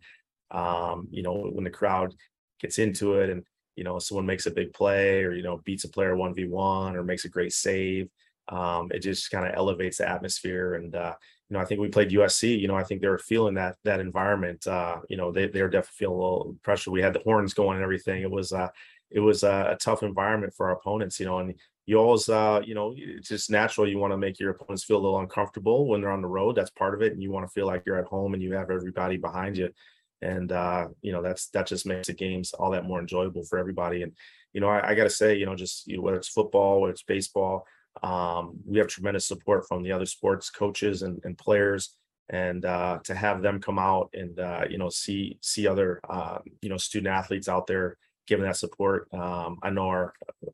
Um, 0.51 1.07
you 1.11 1.21
know, 1.21 1.33
when 1.33 1.63
the 1.63 1.69
crowd 1.69 2.13
gets 2.59 2.79
into 2.79 3.15
it, 3.15 3.29
and 3.29 3.43
you 3.75 3.83
know, 3.83 3.99
someone 3.99 4.25
makes 4.25 4.45
a 4.45 4.51
big 4.51 4.73
play, 4.73 5.23
or 5.23 5.33
you 5.33 5.43
know, 5.43 5.61
beats 5.63 5.83
a 5.83 5.89
player 5.89 6.15
one 6.15 6.33
v 6.33 6.45
one, 6.45 6.95
or 6.95 7.03
makes 7.03 7.25
a 7.25 7.29
great 7.29 7.53
save. 7.53 8.09
Um, 8.47 8.89
it 8.91 8.99
just 8.99 9.29
kind 9.29 9.45
of 9.47 9.53
elevates 9.55 9.97
the 9.97 10.09
atmosphere, 10.09 10.73
and 10.75 10.95
uh, 10.95 11.13
you 11.49 11.53
know, 11.55 11.59
I 11.61 11.65
think 11.65 11.81
we 11.81 11.87
played 11.89 12.09
USC. 12.11 12.59
You 12.59 12.67
know, 12.67 12.75
I 12.75 12.83
think 12.83 13.01
they 13.01 13.07
were 13.07 13.19
feeling 13.19 13.55
that 13.55 13.75
that 13.83 13.99
environment. 13.99 14.65
Uh, 14.65 14.97
you 15.09 15.17
know, 15.17 15.31
they 15.31 15.47
they 15.47 15.61
were 15.61 15.69
definitely 15.69 15.97
feeling 15.97 16.17
a 16.17 16.21
little 16.21 16.55
pressure. 16.63 16.91
We 16.91 17.01
had 17.01 17.13
the 17.13 17.21
horns 17.23 17.53
going 17.53 17.75
and 17.75 17.83
everything. 17.83 18.21
It 18.23 18.31
was 18.31 18.51
uh, 18.53 18.69
it 19.11 19.19
was 19.19 19.43
a, 19.43 19.71
a 19.71 19.77
tough 19.77 20.03
environment 20.03 20.53
for 20.55 20.67
our 20.67 20.75
opponents. 20.75 21.19
You 21.19 21.27
know, 21.27 21.39
and 21.39 21.53
you 21.89 21.97
always 21.97 22.29
uh, 22.29 22.61
you 22.63 22.75
know, 22.75 22.93
it's 22.95 23.29
just 23.29 23.49
natural. 23.49 23.87
You 23.87 23.97
want 23.97 24.13
to 24.13 24.17
make 24.17 24.39
your 24.39 24.51
opponents 24.51 24.83
feel 24.83 24.97
a 24.97 25.03
little 25.03 25.19
uncomfortable 25.19 25.87
when 25.87 26.01
they're 26.01 26.11
on 26.11 26.21
the 26.21 26.27
road. 26.27 26.55
That's 26.55 26.69
part 26.69 26.93
of 26.93 27.01
it, 27.01 27.13
and 27.13 27.21
you 27.23 27.31
want 27.31 27.47
to 27.47 27.51
feel 27.51 27.65
like 27.65 27.83
you're 27.85 27.99
at 27.99 28.05
home 28.05 28.33
and 28.33 28.43
you 28.43 28.53
have 28.53 28.69
everybody 28.69 29.17
behind 29.17 29.57
you. 29.57 29.69
And 30.21 30.51
uh, 30.51 30.89
you 31.01 31.11
know, 31.11 31.21
that's 31.21 31.47
that 31.49 31.67
just 31.67 31.85
makes 31.85 32.07
the 32.07 32.13
games 32.13 32.53
all 32.53 32.71
that 32.71 32.85
more 32.85 32.99
enjoyable 32.99 33.43
for 33.43 33.57
everybody. 33.57 34.03
And 34.03 34.11
you 34.53 34.61
know, 34.61 34.69
I, 34.69 34.89
I 34.89 34.95
got 34.95 35.05
to 35.05 35.09
say, 35.09 35.35
you 35.35 35.45
know, 35.45 35.55
just 35.55 35.87
you 35.87 35.97
know, 35.97 36.03
whether 36.03 36.17
it's 36.17 36.29
football, 36.29 36.81
whether 36.81 36.91
it's 36.91 37.03
baseball 37.03 37.65
um, 38.03 38.57
we 38.65 38.77
have 38.77 38.87
tremendous 38.87 39.27
support 39.27 39.67
from 39.67 39.83
the 39.83 39.91
other 39.91 40.05
sports 40.05 40.49
coaches 40.49 41.01
and, 41.01 41.19
and 41.23 41.37
players 41.37 41.95
and 42.29 42.63
uh, 42.65 42.99
to 43.03 43.15
have 43.15 43.41
them 43.41 43.59
come 43.59 43.79
out 43.79 44.09
and 44.13 44.39
uh, 44.39 44.63
you 44.69 44.77
know 44.77 44.89
see 44.89 45.37
see 45.41 45.67
other 45.67 45.99
uh, 46.09 46.37
you 46.61 46.69
know 46.69 46.77
student 46.77 47.13
athletes 47.13 47.49
out 47.49 47.67
there 47.67 47.97
giving 48.29 48.45
that 48.45 48.55
support 48.55 49.07
um, 49.13 49.57
i 49.63 49.69
know 49.69 49.87
our, 49.87 50.13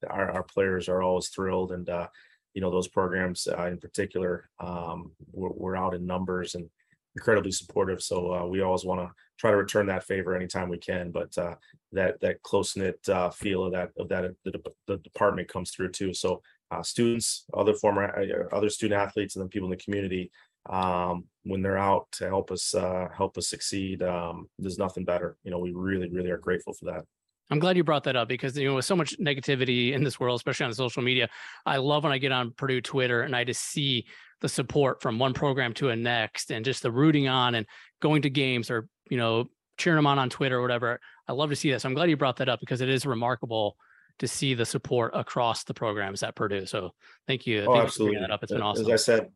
our, 0.09 0.31
our 0.31 0.43
players 0.43 0.89
are 0.89 1.03
always 1.03 1.27
thrilled 1.27 1.71
and 1.71 1.89
uh, 1.89 2.07
you 2.53 2.61
know 2.61 2.71
those 2.71 2.87
programs 2.87 3.47
uh, 3.47 3.65
in 3.65 3.77
particular 3.77 4.49
um, 4.59 5.11
we're, 5.31 5.49
we're 5.49 5.75
out 5.75 5.93
in 5.93 6.05
numbers 6.05 6.55
and 6.55 6.67
incredibly 7.15 7.51
supportive 7.51 8.01
so 8.01 8.33
uh, 8.33 8.45
we 8.45 8.61
always 8.61 8.83
want 8.83 8.99
to 8.99 9.09
try 9.37 9.51
to 9.51 9.57
return 9.57 9.85
that 9.85 10.03
favor 10.03 10.35
anytime 10.35 10.69
we 10.69 10.77
can 10.77 11.11
but 11.11 11.37
uh, 11.37 11.55
that 11.91 12.19
that 12.19 12.41
close-knit 12.41 12.99
uh, 13.09 13.29
feel 13.29 13.63
of 13.63 13.71
that 13.71 13.89
of 13.97 14.09
that 14.09 14.33
the, 14.43 14.59
the 14.87 14.97
department 14.97 15.47
comes 15.47 15.71
through 15.71 15.91
too 15.91 16.13
so 16.13 16.41
uh, 16.71 16.83
students, 16.83 17.45
other 17.53 17.73
former, 17.73 18.05
uh, 18.17 18.55
other 18.55 18.69
student 18.69 18.99
athletes, 18.99 19.35
and 19.35 19.43
then 19.43 19.49
people 19.49 19.67
in 19.67 19.77
the 19.77 19.83
community 19.83 20.31
um, 20.69 21.25
when 21.43 21.61
they're 21.61 21.77
out 21.77 22.07
to 22.11 22.27
help 22.27 22.51
us 22.51 22.73
uh, 22.73 23.07
help 23.15 23.37
us 23.37 23.47
succeed. 23.47 24.01
Um, 24.01 24.49
there's 24.57 24.79
nothing 24.79 25.05
better. 25.05 25.37
You 25.43 25.51
know, 25.51 25.59
we 25.59 25.73
really, 25.73 26.09
really 26.09 26.31
are 26.31 26.37
grateful 26.37 26.73
for 26.73 26.85
that. 26.85 27.05
I'm 27.51 27.59
glad 27.59 27.77
you 27.77 27.83
brought 27.83 28.03
that 28.05 28.15
up 28.15 28.27
because 28.27 28.57
you 28.57 28.67
know 28.67 28.75
with 28.75 28.85
so 28.85 28.95
much 28.95 29.17
negativity 29.19 29.93
in 29.93 30.03
this 30.03 30.19
world, 30.19 30.39
especially 30.39 30.65
on 30.65 30.73
social 30.73 31.03
media, 31.03 31.29
I 31.65 31.77
love 31.77 32.03
when 32.03 32.11
I 32.11 32.17
get 32.17 32.31
on 32.31 32.51
Purdue 32.51 32.81
Twitter 32.81 33.21
and 33.21 33.35
I 33.35 33.43
just 33.43 33.61
see 33.61 34.05
the 34.41 34.49
support 34.49 35.01
from 35.01 35.19
one 35.19 35.33
program 35.33 35.73
to 35.75 35.89
a 35.89 35.95
next, 35.95 36.51
and 36.51 36.65
just 36.65 36.81
the 36.81 36.91
rooting 36.91 37.27
on 37.27 37.55
and 37.55 37.65
going 38.01 38.23
to 38.23 38.29
games 38.29 38.71
or 38.71 38.87
you 39.09 39.17
know 39.17 39.49
cheering 39.77 39.97
them 39.97 40.07
on 40.07 40.17
on 40.17 40.29
Twitter 40.29 40.57
or 40.57 40.61
whatever. 40.61 40.99
I 41.27 41.33
love 41.33 41.49
to 41.49 41.55
see 41.55 41.71
that. 41.71 41.81
So 41.81 41.89
I'm 41.89 41.95
glad 41.95 42.09
you 42.09 42.17
brought 42.17 42.37
that 42.37 42.49
up 42.49 42.59
because 42.59 42.81
it 42.81 42.89
is 42.89 43.05
remarkable 43.05 43.77
to 44.19 44.27
see 44.27 44.53
the 44.53 44.65
support 44.65 45.11
across 45.13 45.63
the 45.65 45.73
programs 45.73 46.23
at 46.23 46.35
Purdue. 46.35 46.65
So 46.65 46.91
thank 47.27 47.45
you. 47.45 47.65
Oh, 47.67 47.73
thank 47.73 47.85
absolutely. 47.85 48.15
You 48.15 48.21
that 48.21 48.31
up. 48.31 48.43
It's 48.43 48.51
been 48.51 48.61
awesome. 48.61 48.85
As 48.85 48.91
I 48.91 48.95
said, 48.95 49.29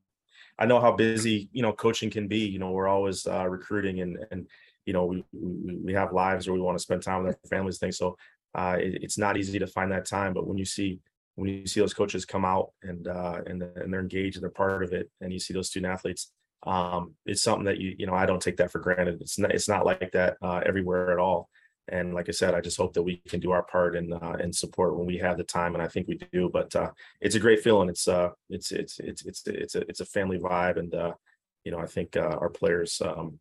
I 0.57 0.65
know 0.65 0.79
how 0.79 0.91
busy 0.91 1.49
you 1.51 1.61
know 1.61 1.73
coaching 1.73 2.09
can 2.09 2.27
be. 2.27 2.39
You 2.39 2.59
know, 2.59 2.71
we're 2.71 2.87
always 2.87 3.27
uh, 3.27 3.47
recruiting 3.47 4.01
and 4.01 4.17
and 4.31 4.47
you 4.89 4.93
know 4.93 5.05
we, 5.05 5.23
we 5.31 5.75
we 5.87 5.93
have 5.93 6.13
lives 6.13 6.47
where 6.47 6.55
we 6.55 6.61
want 6.61 6.75
to 6.75 6.81
spend 6.81 7.03
time 7.03 7.23
with 7.23 7.35
our 7.35 7.49
families. 7.49 7.77
Things 7.77 7.99
so 7.99 8.17
uh, 8.55 8.75
it, 8.79 9.03
it's 9.03 9.19
not 9.19 9.37
easy 9.37 9.59
to 9.59 9.67
find 9.67 9.91
that 9.91 10.07
time. 10.07 10.33
But 10.33 10.47
when 10.47 10.57
you 10.57 10.65
see 10.65 10.99
when 11.35 11.47
you 11.47 11.67
see 11.67 11.79
those 11.79 11.93
coaches 11.93 12.25
come 12.25 12.43
out 12.43 12.71
and 12.81 13.07
uh, 13.07 13.41
and 13.45 13.61
and 13.61 13.93
they're 13.93 14.01
engaged 14.01 14.37
and 14.37 14.43
they're 14.43 14.49
part 14.49 14.81
of 14.83 14.91
it, 14.91 15.11
and 15.21 15.31
you 15.31 15.39
see 15.39 15.53
those 15.53 15.67
student 15.67 15.93
athletes, 15.93 16.31
um, 16.65 17.13
it's 17.27 17.43
something 17.43 17.65
that 17.65 17.77
you 17.77 17.95
you 17.99 18.07
know 18.07 18.15
I 18.15 18.25
don't 18.25 18.41
take 18.41 18.57
that 18.57 18.71
for 18.71 18.79
granted. 18.79 19.21
It's 19.21 19.37
not 19.37 19.51
it's 19.51 19.69
not 19.69 19.85
like 19.85 20.11
that 20.13 20.37
uh, 20.41 20.61
everywhere 20.65 21.11
at 21.11 21.19
all. 21.19 21.49
And 21.91 22.15
like 22.15 22.29
I 22.29 22.31
said, 22.31 22.55
I 22.55 22.61
just 22.61 22.77
hope 22.77 22.93
that 22.93 23.03
we 23.03 23.17
can 23.27 23.39
do 23.39 23.51
our 23.51 23.63
part 23.63 23.95
and 23.95 24.11
uh, 24.11 24.37
and 24.39 24.55
support 24.55 24.97
when 24.97 25.05
we 25.05 25.19
have 25.19 25.37
the 25.37 25.43
time, 25.43 25.75
and 25.75 25.83
I 25.83 25.87
think 25.87 26.07
we 26.07 26.19
do. 26.33 26.49
But 26.51 26.75
uh, 26.75 26.91
it's 27.21 27.35
a 27.35 27.39
great 27.45 27.61
feeling. 27.61 27.89
It's 27.89 28.07
uh, 28.07 28.29
it's 28.49 28.71
it's 28.71 28.99
it's 28.99 29.23
it's 29.25 29.43
it's 29.45 29.75
a 29.75 29.81
it's 29.89 29.99
a 29.99 30.05
family 30.05 30.39
vibe, 30.39 30.77
and 30.77 30.93
uh, 30.95 31.13
you 31.63 31.71
know, 31.71 31.79
I 31.79 31.85
think 31.85 32.17
our 32.17 32.49
players 32.49 33.01
um, 33.05 33.39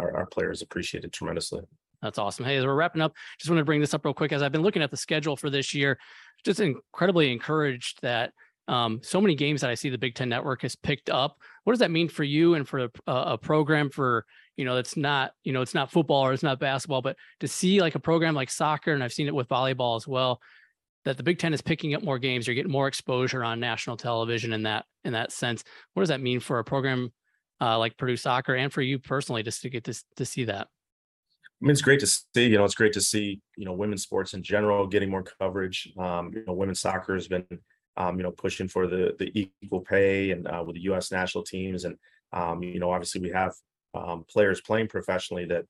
our, 0.00 0.16
our 0.16 0.26
players 0.26 0.62
appreciate 0.62 1.04
it 1.04 1.12
tremendously. 1.12 1.62
That's 2.02 2.18
awesome. 2.18 2.46
Hey, 2.46 2.56
as 2.56 2.64
we're 2.64 2.74
wrapping 2.74 3.02
up, 3.02 3.12
just 3.38 3.50
want 3.50 3.58
to 3.58 3.64
bring 3.64 3.80
this 3.80 3.92
up 3.92 4.04
real 4.04 4.14
quick. 4.14 4.32
As 4.32 4.42
I've 4.42 4.52
been 4.52 4.62
looking 4.62 4.82
at 4.82 4.90
the 4.90 4.96
schedule 4.96 5.36
for 5.36 5.50
this 5.50 5.74
year, 5.74 5.98
just 6.44 6.60
incredibly 6.60 7.30
encouraged 7.30 7.98
that 8.02 8.32
um, 8.68 9.00
so 9.02 9.20
many 9.20 9.34
games 9.34 9.60
that 9.60 9.70
I 9.70 9.74
see 9.74 9.90
the 9.90 9.98
Big 9.98 10.14
Ten 10.14 10.28
Network 10.28 10.62
has 10.62 10.76
picked 10.76 11.10
up. 11.10 11.36
What 11.64 11.72
does 11.72 11.80
that 11.80 11.90
mean 11.90 12.08
for 12.08 12.24
you 12.24 12.54
and 12.54 12.66
for 12.66 12.84
a, 12.84 12.90
a 13.06 13.38
program 13.38 13.90
for 13.90 14.24
you 14.60 14.66
know 14.66 14.76
it's 14.76 14.94
not 14.94 15.32
you 15.42 15.54
know 15.54 15.62
it's 15.62 15.72
not 15.72 15.90
football 15.90 16.26
or 16.26 16.34
it's 16.34 16.42
not 16.42 16.60
basketball 16.60 17.00
but 17.00 17.16
to 17.40 17.48
see 17.48 17.80
like 17.80 17.94
a 17.94 17.98
program 17.98 18.34
like 18.34 18.50
soccer 18.50 18.92
and 18.92 19.02
i've 19.02 19.12
seen 19.12 19.26
it 19.26 19.34
with 19.34 19.48
volleyball 19.48 19.96
as 19.96 20.06
well 20.06 20.38
that 21.06 21.16
the 21.16 21.22
big 21.22 21.38
ten 21.38 21.54
is 21.54 21.62
picking 21.62 21.94
up 21.94 22.02
more 22.02 22.18
games 22.18 22.46
you're 22.46 22.54
getting 22.54 22.70
more 22.70 22.86
exposure 22.86 23.42
on 23.42 23.58
national 23.58 23.96
television 23.96 24.52
in 24.52 24.64
that 24.64 24.84
in 25.02 25.14
that 25.14 25.32
sense 25.32 25.64
what 25.94 26.02
does 26.02 26.10
that 26.10 26.20
mean 26.20 26.40
for 26.40 26.58
a 26.58 26.64
program 26.64 27.10
uh, 27.60 27.78
like 27.78 27.96
purdue 27.96 28.16
soccer 28.16 28.54
and 28.54 28.72
for 28.72 28.82
you 28.82 28.98
personally 28.98 29.42
just 29.42 29.62
to 29.62 29.70
get 29.70 29.84
this 29.84 30.04
to 30.16 30.24
see 30.24 30.44
that 30.44 30.68
I 31.62 31.66
mean, 31.66 31.72
it's 31.72 31.82
great 31.82 32.00
to 32.00 32.06
see. 32.06 32.46
You 32.46 32.56
know, 32.56 32.64
it's 32.64 32.74
great 32.74 32.94
to 32.94 33.02
see. 33.02 33.38
You 33.58 33.66
know, 33.66 33.74
women's 33.74 34.02
sports 34.02 34.32
in 34.32 34.42
general 34.42 34.86
getting 34.86 35.10
more 35.10 35.22
coverage. 35.22 35.92
Um, 35.98 36.32
you 36.34 36.42
know, 36.46 36.54
women's 36.54 36.80
soccer 36.80 37.12
has 37.12 37.28
been, 37.28 37.44
um, 37.98 38.16
you 38.16 38.22
know, 38.22 38.30
pushing 38.30 38.66
for 38.66 38.86
the 38.86 39.14
the 39.18 39.30
equal 39.62 39.80
pay 39.80 40.30
and 40.30 40.48
uh, 40.48 40.64
with 40.66 40.76
the 40.76 40.82
U.S. 40.84 41.12
national 41.12 41.44
teams, 41.44 41.84
and 41.84 41.98
um, 42.32 42.62
you 42.62 42.80
know, 42.80 42.90
obviously 42.90 43.20
we 43.20 43.28
have 43.28 43.52
um, 43.94 44.24
players 44.28 44.60
playing 44.60 44.88
professionally 44.88 45.44
that 45.46 45.64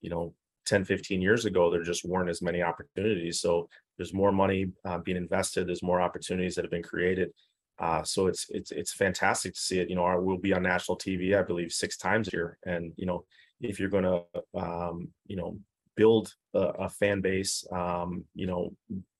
you 0.00 0.10
know 0.10 0.34
10 0.66 0.84
15 0.84 1.22
years 1.22 1.44
ago 1.44 1.70
there 1.70 1.82
just 1.82 2.04
weren't 2.04 2.28
as 2.28 2.42
many 2.42 2.62
opportunities 2.62 3.40
so 3.40 3.68
there's 3.96 4.12
more 4.12 4.32
money 4.32 4.66
uh, 4.84 4.98
being 4.98 5.16
invested 5.16 5.66
there's 5.66 5.82
more 5.82 6.00
opportunities 6.00 6.54
that 6.54 6.64
have 6.64 6.70
been 6.70 6.82
created 6.82 7.30
uh, 7.78 8.02
so 8.02 8.26
it's 8.26 8.46
it's 8.50 8.70
it's 8.70 8.92
fantastic 8.92 9.54
to 9.54 9.60
see 9.60 9.78
it. 9.78 9.90
You 9.90 9.96
know, 9.96 10.04
our, 10.04 10.20
we'll 10.20 10.38
be 10.38 10.54
on 10.54 10.62
national 10.62 10.98
TV, 10.98 11.38
I 11.38 11.42
believe, 11.42 11.72
six 11.72 11.96
times 11.96 12.28
here, 12.28 12.58
and 12.64 12.92
you 12.96 13.06
know, 13.06 13.24
if 13.60 13.78
you're 13.78 13.90
going 13.90 14.04
to, 14.04 14.22
um, 14.58 15.08
you 15.26 15.36
know, 15.36 15.58
build 15.94 16.32
a, 16.54 16.60
a 16.60 16.88
fan 16.88 17.20
base, 17.20 17.66
um, 17.72 18.24
you 18.34 18.46
know, 18.46 18.72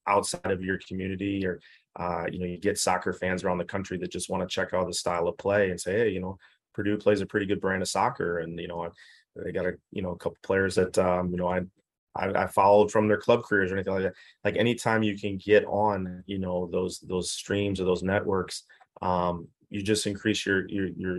outside 0.06 0.50
of 0.50 0.62
your 0.62 0.78
community, 0.88 1.46
or 1.46 1.60
uh, 1.96 2.24
you 2.30 2.38
know, 2.38 2.46
you 2.46 2.58
get 2.58 2.78
soccer 2.78 3.12
fans 3.12 3.44
around 3.44 3.58
the 3.58 3.64
country 3.64 3.98
that 3.98 4.10
just 4.10 4.30
want 4.30 4.42
to 4.42 4.52
check 4.52 4.72
out 4.72 4.86
the 4.86 4.94
style 4.94 5.28
of 5.28 5.36
play 5.38 5.70
and 5.70 5.80
say, 5.80 5.92
hey, 5.98 6.08
you 6.10 6.20
know, 6.20 6.38
Purdue 6.74 6.98
plays 6.98 7.20
a 7.20 7.26
pretty 7.26 7.46
good 7.46 7.60
brand 7.60 7.82
of 7.82 7.88
soccer, 7.88 8.38
and 8.38 8.58
you 8.58 8.68
know, 8.68 8.90
they 9.34 9.52
got 9.52 9.66
a 9.66 9.74
you 9.90 10.02
know 10.02 10.12
a 10.12 10.18
couple 10.18 10.38
players 10.42 10.76
that 10.76 10.96
um, 10.98 11.30
you 11.30 11.36
know 11.36 11.48
I 11.48 11.60
I, 12.16 12.44
I, 12.44 12.46
followed 12.46 12.90
from 12.90 13.09
their 13.09 13.16
club 13.18 13.42
careers 13.44 13.70
or 13.70 13.74
anything 13.74 13.94
like 13.94 14.02
that. 14.05 14.14
Like 14.44 14.57
anytime 14.57 15.02
you 15.02 15.18
can 15.18 15.37
get 15.37 15.64
on, 15.66 16.22
you 16.26 16.38
know, 16.38 16.68
those 16.70 17.00
those 17.00 17.31
streams 17.31 17.81
or 17.81 17.85
those 17.85 18.02
networks, 18.02 18.64
um, 19.02 19.48
you 19.70 19.83
just 19.83 20.07
increase 20.07 20.46
your 20.46 20.68
your 20.68 20.88
your 20.96 21.18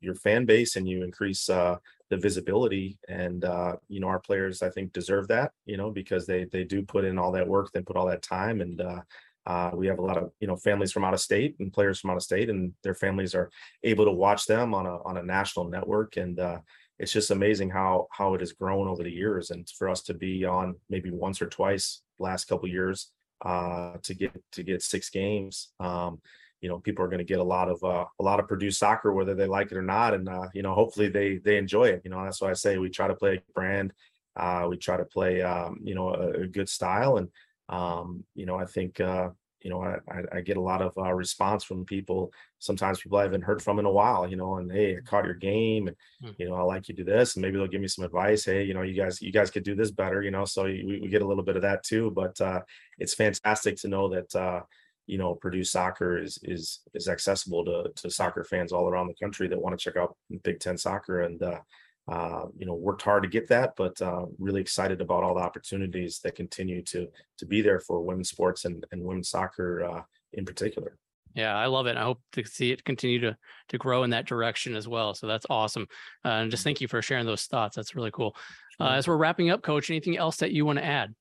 your 0.00 0.14
fan 0.14 0.44
base 0.44 0.76
and 0.76 0.88
you 0.88 1.02
increase 1.04 1.48
uh, 1.48 1.76
the 2.10 2.16
visibility. 2.16 2.98
And 3.08 3.44
uh, 3.44 3.76
you 3.88 4.00
know, 4.00 4.08
our 4.08 4.20
players 4.20 4.62
I 4.62 4.70
think 4.70 4.92
deserve 4.92 5.28
that, 5.28 5.52
you 5.66 5.76
know, 5.76 5.90
because 5.90 6.26
they 6.26 6.44
they 6.44 6.64
do 6.64 6.82
put 6.82 7.04
in 7.04 7.18
all 7.18 7.32
that 7.32 7.48
work, 7.48 7.70
they 7.72 7.82
put 7.82 7.96
all 7.96 8.06
that 8.06 8.22
time, 8.22 8.60
and 8.60 8.80
uh, 8.80 9.00
uh, 9.46 9.70
we 9.74 9.86
have 9.86 9.98
a 9.98 10.02
lot 10.02 10.16
of 10.16 10.30
you 10.40 10.46
know 10.46 10.56
families 10.56 10.92
from 10.92 11.04
out 11.04 11.14
of 11.14 11.20
state 11.20 11.56
and 11.60 11.72
players 11.72 12.00
from 12.00 12.10
out 12.10 12.16
of 12.16 12.22
state, 12.22 12.50
and 12.50 12.72
their 12.82 12.94
families 12.94 13.34
are 13.34 13.50
able 13.82 14.04
to 14.04 14.12
watch 14.12 14.46
them 14.46 14.74
on 14.74 14.86
a 14.86 15.02
on 15.02 15.16
a 15.16 15.22
national 15.22 15.68
network 15.68 16.16
and. 16.16 16.38
Uh, 16.40 16.58
it's 16.98 17.12
just 17.12 17.30
amazing 17.30 17.70
how 17.70 18.06
how 18.10 18.34
it 18.34 18.40
has 18.40 18.52
grown 18.52 18.88
over 18.88 19.02
the 19.02 19.10
years 19.10 19.50
and 19.50 19.68
for 19.70 19.88
us 19.88 20.02
to 20.02 20.14
be 20.14 20.44
on 20.44 20.76
maybe 20.88 21.10
once 21.10 21.42
or 21.42 21.46
twice 21.46 22.02
last 22.18 22.46
couple 22.46 22.68
years 22.68 23.10
uh, 23.44 23.94
to 24.02 24.14
get 24.14 24.32
to 24.52 24.62
get 24.62 24.82
six 24.82 25.10
games 25.10 25.72
um, 25.80 26.20
you 26.60 26.68
know 26.68 26.78
people 26.78 27.04
are 27.04 27.08
going 27.08 27.18
to 27.18 27.24
get 27.24 27.40
a 27.40 27.44
lot 27.44 27.68
of 27.68 27.82
uh, 27.84 28.04
a 28.20 28.22
lot 28.22 28.40
of 28.40 28.48
Purdue 28.48 28.70
soccer 28.70 29.12
whether 29.12 29.34
they 29.34 29.46
like 29.46 29.70
it 29.70 29.76
or 29.76 29.82
not 29.82 30.14
and 30.14 30.28
uh, 30.28 30.48
you 30.54 30.62
know 30.62 30.74
hopefully 30.74 31.08
they 31.08 31.38
they 31.38 31.58
enjoy 31.58 31.84
it 31.84 32.02
you 32.04 32.10
know 32.10 32.22
that's 32.24 32.40
why 32.40 32.50
I 32.50 32.54
say 32.54 32.78
we 32.78 32.90
try 32.90 33.08
to 33.08 33.14
play 33.14 33.36
a 33.36 33.52
brand 33.52 33.92
uh, 34.36 34.66
we 34.68 34.76
try 34.76 34.96
to 34.96 35.04
play 35.04 35.42
um, 35.42 35.80
you 35.82 35.94
know 35.94 36.14
a, 36.14 36.42
a, 36.42 36.46
good 36.46 36.68
style 36.68 37.18
and 37.18 37.28
um, 37.68 38.24
you 38.34 38.46
know 38.46 38.56
I 38.56 38.66
think 38.66 39.00
uh, 39.00 39.30
you 39.64 39.70
know, 39.70 39.82
I, 39.82 40.22
I, 40.30 40.40
get 40.42 40.58
a 40.58 40.60
lot 40.60 40.82
of 40.82 40.92
uh, 40.98 41.12
response 41.14 41.64
from 41.64 41.86
people. 41.86 42.30
Sometimes 42.58 43.00
people 43.00 43.16
I 43.16 43.22
haven't 43.22 43.42
heard 43.42 43.62
from 43.62 43.78
in 43.78 43.86
a 43.86 43.90
while, 43.90 44.28
you 44.28 44.36
know, 44.36 44.56
and 44.56 44.70
hey, 44.70 44.94
I 44.94 45.00
caught 45.00 45.24
your 45.24 45.34
game, 45.34 45.88
and 45.88 45.96
hmm. 46.22 46.30
you 46.38 46.48
know, 46.48 46.54
I 46.54 46.60
like 46.60 46.86
you 46.86 46.94
to 46.94 47.02
do 47.02 47.10
this, 47.10 47.34
and 47.34 47.42
maybe 47.42 47.56
they'll 47.56 47.66
give 47.66 47.80
me 47.80 47.88
some 47.88 48.04
advice. 48.04 48.44
Hey, 48.44 48.62
you 48.62 48.74
know, 48.74 48.82
you 48.82 48.94
guys, 48.94 49.22
you 49.22 49.32
guys 49.32 49.50
could 49.50 49.64
do 49.64 49.74
this 49.74 49.90
better, 49.90 50.22
you 50.22 50.30
know. 50.30 50.44
So 50.44 50.64
we, 50.64 51.00
we 51.02 51.08
get 51.08 51.22
a 51.22 51.26
little 51.26 51.42
bit 51.42 51.56
of 51.56 51.62
that 51.62 51.82
too. 51.82 52.12
But 52.14 52.38
uh, 52.42 52.60
it's 52.98 53.14
fantastic 53.14 53.76
to 53.78 53.88
know 53.88 54.10
that 54.10 54.36
uh, 54.36 54.60
you 55.06 55.16
know 55.16 55.34
Purdue 55.34 55.64
soccer 55.64 56.18
is 56.18 56.38
is 56.42 56.80
is 56.92 57.08
accessible 57.08 57.64
to 57.64 57.90
to 57.96 58.10
soccer 58.10 58.44
fans 58.44 58.70
all 58.70 58.86
around 58.86 59.08
the 59.08 59.14
country 59.14 59.48
that 59.48 59.60
want 59.60 59.78
to 59.78 59.82
check 59.82 59.96
out 59.96 60.14
Big 60.42 60.60
Ten 60.60 60.76
soccer, 60.76 61.22
and 61.22 61.42
uh, 61.42 61.60
uh, 62.08 62.44
you 62.56 62.66
know 62.66 62.74
worked 62.74 63.02
hard 63.02 63.22
to 63.22 63.28
get 63.28 63.48
that 63.48 63.74
but 63.76 64.00
uh, 64.02 64.26
really 64.38 64.60
excited 64.60 65.00
about 65.00 65.22
all 65.22 65.34
the 65.34 65.40
opportunities 65.40 66.20
that 66.20 66.34
continue 66.34 66.82
to 66.82 67.08
to 67.38 67.46
be 67.46 67.62
there 67.62 67.80
for 67.80 68.00
women's 68.00 68.28
sports 68.28 68.64
and, 68.64 68.84
and 68.92 69.02
women's 69.02 69.28
soccer 69.28 69.84
uh, 69.84 70.02
in 70.32 70.44
particular. 70.44 70.96
Yeah 71.34 71.56
i 71.56 71.66
love 71.66 71.86
it 71.86 71.96
i 71.96 72.02
hope 72.02 72.20
to 72.32 72.44
see 72.44 72.70
it 72.70 72.84
continue 72.84 73.18
to 73.20 73.36
to 73.70 73.78
grow 73.78 74.04
in 74.04 74.10
that 74.10 74.26
direction 74.26 74.76
as 74.76 74.86
well 74.86 75.14
so 75.14 75.26
that's 75.26 75.46
awesome 75.50 75.86
uh, 76.24 76.28
and 76.28 76.50
just 76.50 76.62
thank 76.62 76.80
you 76.80 76.88
for 76.88 77.02
sharing 77.02 77.26
those 77.26 77.46
thoughts 77.46 77.76
that's 77.76 77.96
really 77.96 78.12
cool. 78.12 78.36
Uh, 78.80 78.90
as 78.90 79.06
we're 79.06 79.16
wrapping 79.16 79.50
up 79.50 79.62
coach 79.62 79.90
anything 79.90 80.16
else 80.16 80.36
that 80.36 80.52
you 80.52 80.64
want 80.64 80.78
to 80.78 80.84
add? 80.84 81.14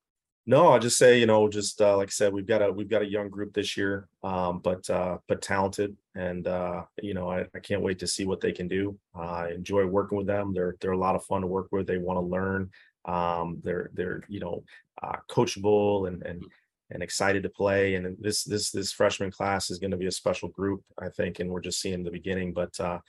No, 0.46 0.68
I'll 0.70 0.80
just 0.80 0.98
say, 0.98 1.20
you 1.20 1.26
know, 1.26 1.48
just 1.48 1.82
uh, 1.82 1.96
like 1.96 2.10
I 2.10 2.12
said, 2.12 2.34
we've 2.34 2.46
got 2.48 2.62
a 2.62 2.72
we've 2.72 2.90
got 2.90 3.02
a 3.02 3.10
young 3.10 3.30
group 3.30 3.54
this 3.54 3.78
year, 3.78 4.10
um, 4.24 4.60
but 4.60 4.90
uh, 4.90 5.18
but 5.28 5.42
talented, 5.42 5.96
and 6.16 6.48
uh, 6.48 6.84
you 7.02 7.14
know, 7.14 7.30
I, 7.30 7.46
I 7.56 7.60
can't 7.60 7.82
wait 7.82 8.00
to 8.00 8.08
see 8.08 8.26
what 8.26 8.42
they 8.42 8.52
can 8.52 8.68
do. 8.68 8.98
I 9.16 9.50
enjoy 9.50 9.86
working 9.86 10.18
with 10.18 10.28
them. 10.28 10.54
They're 10.54 10.76
they're 10.80 10.92
a 10.92 10.98
lot 10.98 11.16
of 11.16 11.26
fun 11.26 11.42
to 11.42 11.48
work 11.48 11.68
with. 11.72 11.88
They 11.88 11.98
want 11.98 12.18
to 12.18 12.26
learn. 12.26 12.70
Um, 13.06 13.60
they're 13.64 13.90
they're 13.94 14.24
you 14.28 14.40
know 14.40 14.64
uh, 15.02 15.18
coachable 15.30 16.08
and 16.08 16.24
and 16.24 16.44
and 16.92 17.02
excited 17.02 17.44
to 17.44 17.50
play. 17.50 17.96
And 17.96 18.16
this 18.20 18.44
this 18.44 18.72
this 18.72 18.92
freshman 18.92 19.32
class 19.32 19.70
is 19.70 19.80
going 19.80 19.92
to 19.92 19.98
be 19.98 20.08
a 20.08 20.12
special 20.12 20.50
group, 20.50 20.84
I 21.00 21.10
think, 21.10 21.40
and 21.40 21.50
we're 21.50 21.62
just 21.62 21.82
seeing 21.82 22.04
the 22.04 22.12
beginning. 22.12 22.54
But 22.54 22.80
uh, 22.80 23.00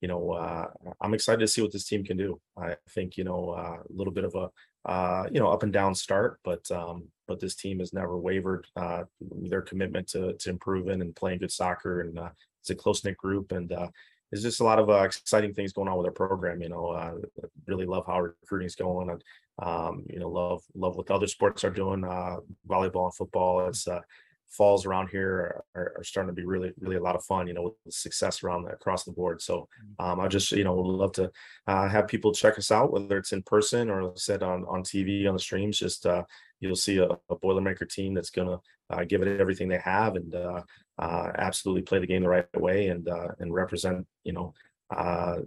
you 0.00 0.08
know, 0.08 0.32
uh, 0.32 0.66
I'm 1.00 1.14
excited 1.14 1.40
to 1.40 1.48
see 1.48 1.62
what 1.62 1.72
this 1.72 1.86
team 1.86 2.04
can 2.04 2.16
do. 2.16 2.40
I 2.56 2.76
think 2.90 3.16
you 3.16 3.24
know 3.24 3.50
uh, 3.50 3.78
a 3.78 3.92
little 3.92 4.12
bit 4.12 4.24
of 4.24 4.34
a 4.34 4.50
uh, 4.84 5.26
you 5.30 5.38
know, 5.38 5.48
up 5.48 5.62
and 5.62 5.72
down 5.72 5.94
start, 5.94 6.40
but 6.42 6.68
um, 6.70 7.04
but 7.28 7.38
this 7.38 7.54
team 7.54 7.78
has 7.78 7.92
never 7.92 8.18
wavered. 8.18 8.66
Uh, 8.74 9.04
their 9.20 9.62
commitment 9.62 10.08
to 10.08 10.34
to 10.34 10.50
improving 10.50 11.00
and 11.00 11.14
playing 11.14 11.38
good 11.38 11.52
soccer, 11.52 12.00
and 12.00 12.18
uh, 12.18 12.30
it's 12.62 12.70
a 12.70 12.74
close 12.74 13.04
knit 13.04 13.16
group, 13.16 13.52
and 13.52 13.72
uh, 13.72 13.88
there's 14.30 14.42
just 14.42 14.60
a 14.60 14.64
lot 14.64 14.78
of 14.78 14.88
uh, 14.88 15.02
exciting 15.02 15.52
things 15.52 15.72
going 15.72 15.88
on 15.88 15.98
with 15.98 16.06
our 16.06 16.12
program. 16.12 16.62
You 16.62 16.70
know, 16.70 16.88
uh, 16.88 17.12
really 17.66 17.86
love 17.86 18.06
how 18.06 18.20
recruiting 18.20 18.66
is 18.66 18.76
going, 18.76 19.10
and 19.10 19.22
um, 19.58 20.04
you 20.08 20.20
know, 20.20 20.28
love 20.28 20.62
love 20.74 20.96
what 20.96 21.06
the 21.06 21.14
other 21.14 21.26
sports 21.26 21.64
are 21.64 21.70
doing. 21.70 22.04
Uh, 22.04 22.36
volleyball 22.68 23.04
and 23.04 23.14
football. 23.14 23.66
It's 23.66 23.86
uh, 23.86 24.00
falls 24.52 24.84
around 24.84 25.08
here 25.08 25.62
are, 25.74 25.94
are, 25.96 26.04
starting 26.04 26.28
to 26.28 26.38
be 26.38 26.46
really, 26.46 26.72
really 26.78 26.96
a 26.96 27.02
lot 27.02 27.16
of 27.16 27.24
fun, 27.24 27.46
you 27.46 27.54
know, 27.54 27.62
with 27.62 27.74
success 27.88 28.42
around 28.42 28.64
the, 28.64 28.70
across 28.70 29.02
the 29.02 29.10
board. 29.10 29.40
So 29.40 29.66
mm. 29.98 30.04
um, 30.04 30.20
I 30.20 30.28
just, 30.28 30.52
you 30.52 30.62
know, 30.62 30.74
would 30.74 30.86
love 30.86 31.12
to 31.12 31.30
uh, 31.66 31.88
have 31.88 32.06
people 32.06 32.32
check 32.32 32.58
us 32.58 32.70
out, 32.70 32.92
whether 32.92 33.16
it's 33.16 33.32
in 33.32 33.42
person 33.42 33.88
or 33.88 34.12
said 34.16 34.42
on, 34.42 34.64
on 34.66 34.82
TV, 34.82 35.26
on 35.26 35.34
the 35.34 35.40
streams, 35.40 35.78
just 35.78 36.04
uh, 36.04 36.24
you'll 36.60 36.76
see 36.76 36.98
a, 36.98 37.08
a 37.30 37.36
Boilermaker 37.36 37.88
team 37.88 38.12
that's 38.12 38.30
going 38.30 38.48
to 38.48 38.60
uh, 38.90 39.04
give 39.04 39.22
it 39.22 39.40
everything 39.40 39.68
they 39.68 39.78
have 39.78 40.16
and 40.16 40.34
uh, 40.34 40.60
absolutely 41.02 41.82
play 41.82 41.98
the 41.98 42.06
game 42.06 42.22
the 42.22 42.28
right 42.28 42.46
way 42.60 42.88
and, 42.88 43.08
uh, 43.08 43.28
and 43.38 43.52
represent, 43.52 44.06
you 44.24 44.32
know, 44.32 44.54
our, 44.90 45.42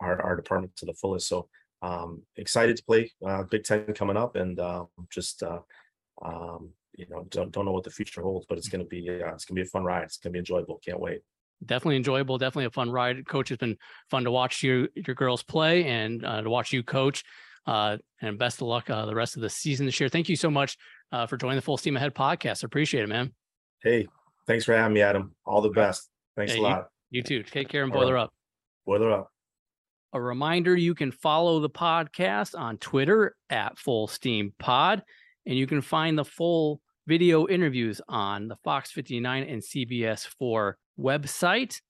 our 0.00 0.36
department 0.36 0.76
to 0.76 0.86
the 0.86 0.94
fullest. 0.94 1.28
So 1.28 1.48
um, 1.80 2.22
excited 2.36 2.76
to 2.76 2.84
play 2.84 3.10
Big 3.50 3.64
Ten 3.64 3.92
coming 3.94 4.16
up 4.16 4.36
and 4.36 4.60
just, 5.10 5.42
um, 6.22 6.70
you 6.96 7.06
know 7.08 7.24
don't 7.30 7.50
don't 7.52 7.64
know 7.64 7.72
what 7.72 7.84
the 7.84 7.90
future 7.90 8.22
holds, 8.22 8.46
but 8.48 8.58
it's 8.58 8.68
going 8.68 8.82
to 8.84 8.88
be 8.88 9.08
uh, 9.08 9.32
it's 9.32 9.44
going 9.44 9.56
to 9.56 9.62
be 9.62 9.62
a 9.62 9.66
fun 9.66 9.84
ride. 9.84 10.04
It's 10.04 10.18
going 10.18 10.30
to 10.30 10.34
be 10.34 10.38
enjoyable. 10.38 10.80
Can't 10.84 11.00
wait. 11.00 11.22
Definitely 11.64 11.96
enjoyable. 11.96 12.38
Definitely 12.38 12.66
a 12.66 12.70
fun 12.70 12.90
ride. 12.90 13.26
Coach, 13.26 13.48
has 13.50 13.58
been 13.58 13.78
fun 14.10 14.24
to 14.24 14.30
watch 14.30 14.62
you 14.62 14.88
your 14.94 15.14
girls 15.14 15.42
play 15.42 15.84
and 15.84 16.24
uh, 16.24 16.42
to 16.42 16.50
watch 16.50 16.72
you 16.72 16.82
coach. 16.82 17.24
Uh, 17.64 17.96
and 18.20 18.38
best 18.38 18.60
of 18.60 18.66
luck 18.66 18.90
uh, 18.90 19.06
the 19.06 19.14
rest 19.14 19.36
of 19.36 19.42
the 19.42 19.50
season 19.50 19.86
this 19.86 20.00
year. 20.00 20.08
Thank 20.08 20.28
you 20.28 20.34
so 20.34 20.50
much 20.50 20.76
uh, 21.12 21.26
for 21.26 21.36
joining 21.36 21.56
the 21.56 21.62
Full 21.62 21.76
Steam 21.76 21.96
Ahead 21.96 22.12
podcast. 22.12 22.64
Appreciate 22.64 23.04
it, 23.04 23.08
man. 23.08 23.32
Hey, 23.82 24.08
thanks 24.46 24.64
for 24.64 24.74
having 24.74 24.94
me, 24.94 25.02
Adam. 25.02 25.34
All 25.44 25.60
the 25.60 25.70
best. 25.70 26.08
Thanks 26.36 26.54
a 26.54 26.60
lot. 26.60 26.86
You, 27.10 27.22
too. 27.22 27.42
Take 27.42 27.68
care 27.68 27.82
and 27.82 27.92
boiler 27.92 28.14
right. 28.14 28.22
up. 28.24 28.32
Boiler 28.86 29.12
up. 29.12 29.28
A 30.14 30.20
reminder 30.20 30.76
you 30.76 30.94
can 30.94 31.10
follow 31.10 31.60
the 31.60 31.70
podcast 31.70 32.58
on 32.58 32.76
Twitter 32.78 33.34
at 33.48 33.78
Full 33.78 34.06
Steam 34.06 34.52
Pod, 34.58 35.02
and 35.46 35.56
you 35.56 35.66
can 35.66 35.80
find 35.80 36.18
the 36.18 36.24
full 36.24 36.80
video 37.06 37.48
interviews 37.48 38.00
on 38.08 38.48
the 38.48 38.56
Fox 38.62 38.90
59 38.92 39.42
and 39.44 39.62
CBS 39.62 40.26
4 40.38 40.76
website. 40.98 41.80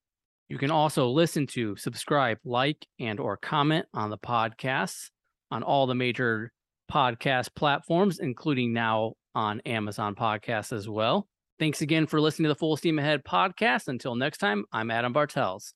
You 0.49 0.59
can 0.59 0.71
also 0.71 1.09
listen 1.09 1.47
to, 1.49 1.77
subscribe, 1.77 2.39
like, 2.45 2.87
and 3.01 3.19
or 3.19 3.37
comment 3.37 3.87
on 3.95 4.11
the 4.11 4.19
podcasts 4.19 5.11
on 5.51 5.63
all 5.63 5.87
the 5.87 5.95
major 5.95 6.53
podcast 6.91 7.55
platforms, 7.55 8.19
including 8.19 8.73
now 8.73 9.15
on 9.35 9.61
Amazon 9.61 10.15
Podcasts 10.15 10.73
as 10.73 10.89
well. 10.89 11.27
Thanks 11.59 11.81
again 11.81 12.07
for 12.07 12.21
listening 12.21 12.45
to 12.45 12.49
the 12.51 12.59
Full 12.59 12.77
Steam 12.77 12.99
Ahead 12.99 13.25
podcast. 13.25 13.89
Until 13.89 14.15
next 14.15 14.39
time, 14.39 14.65
I'm 14.73 14.91
Adam 14.91 15.13
Bartels. 15.13 15.75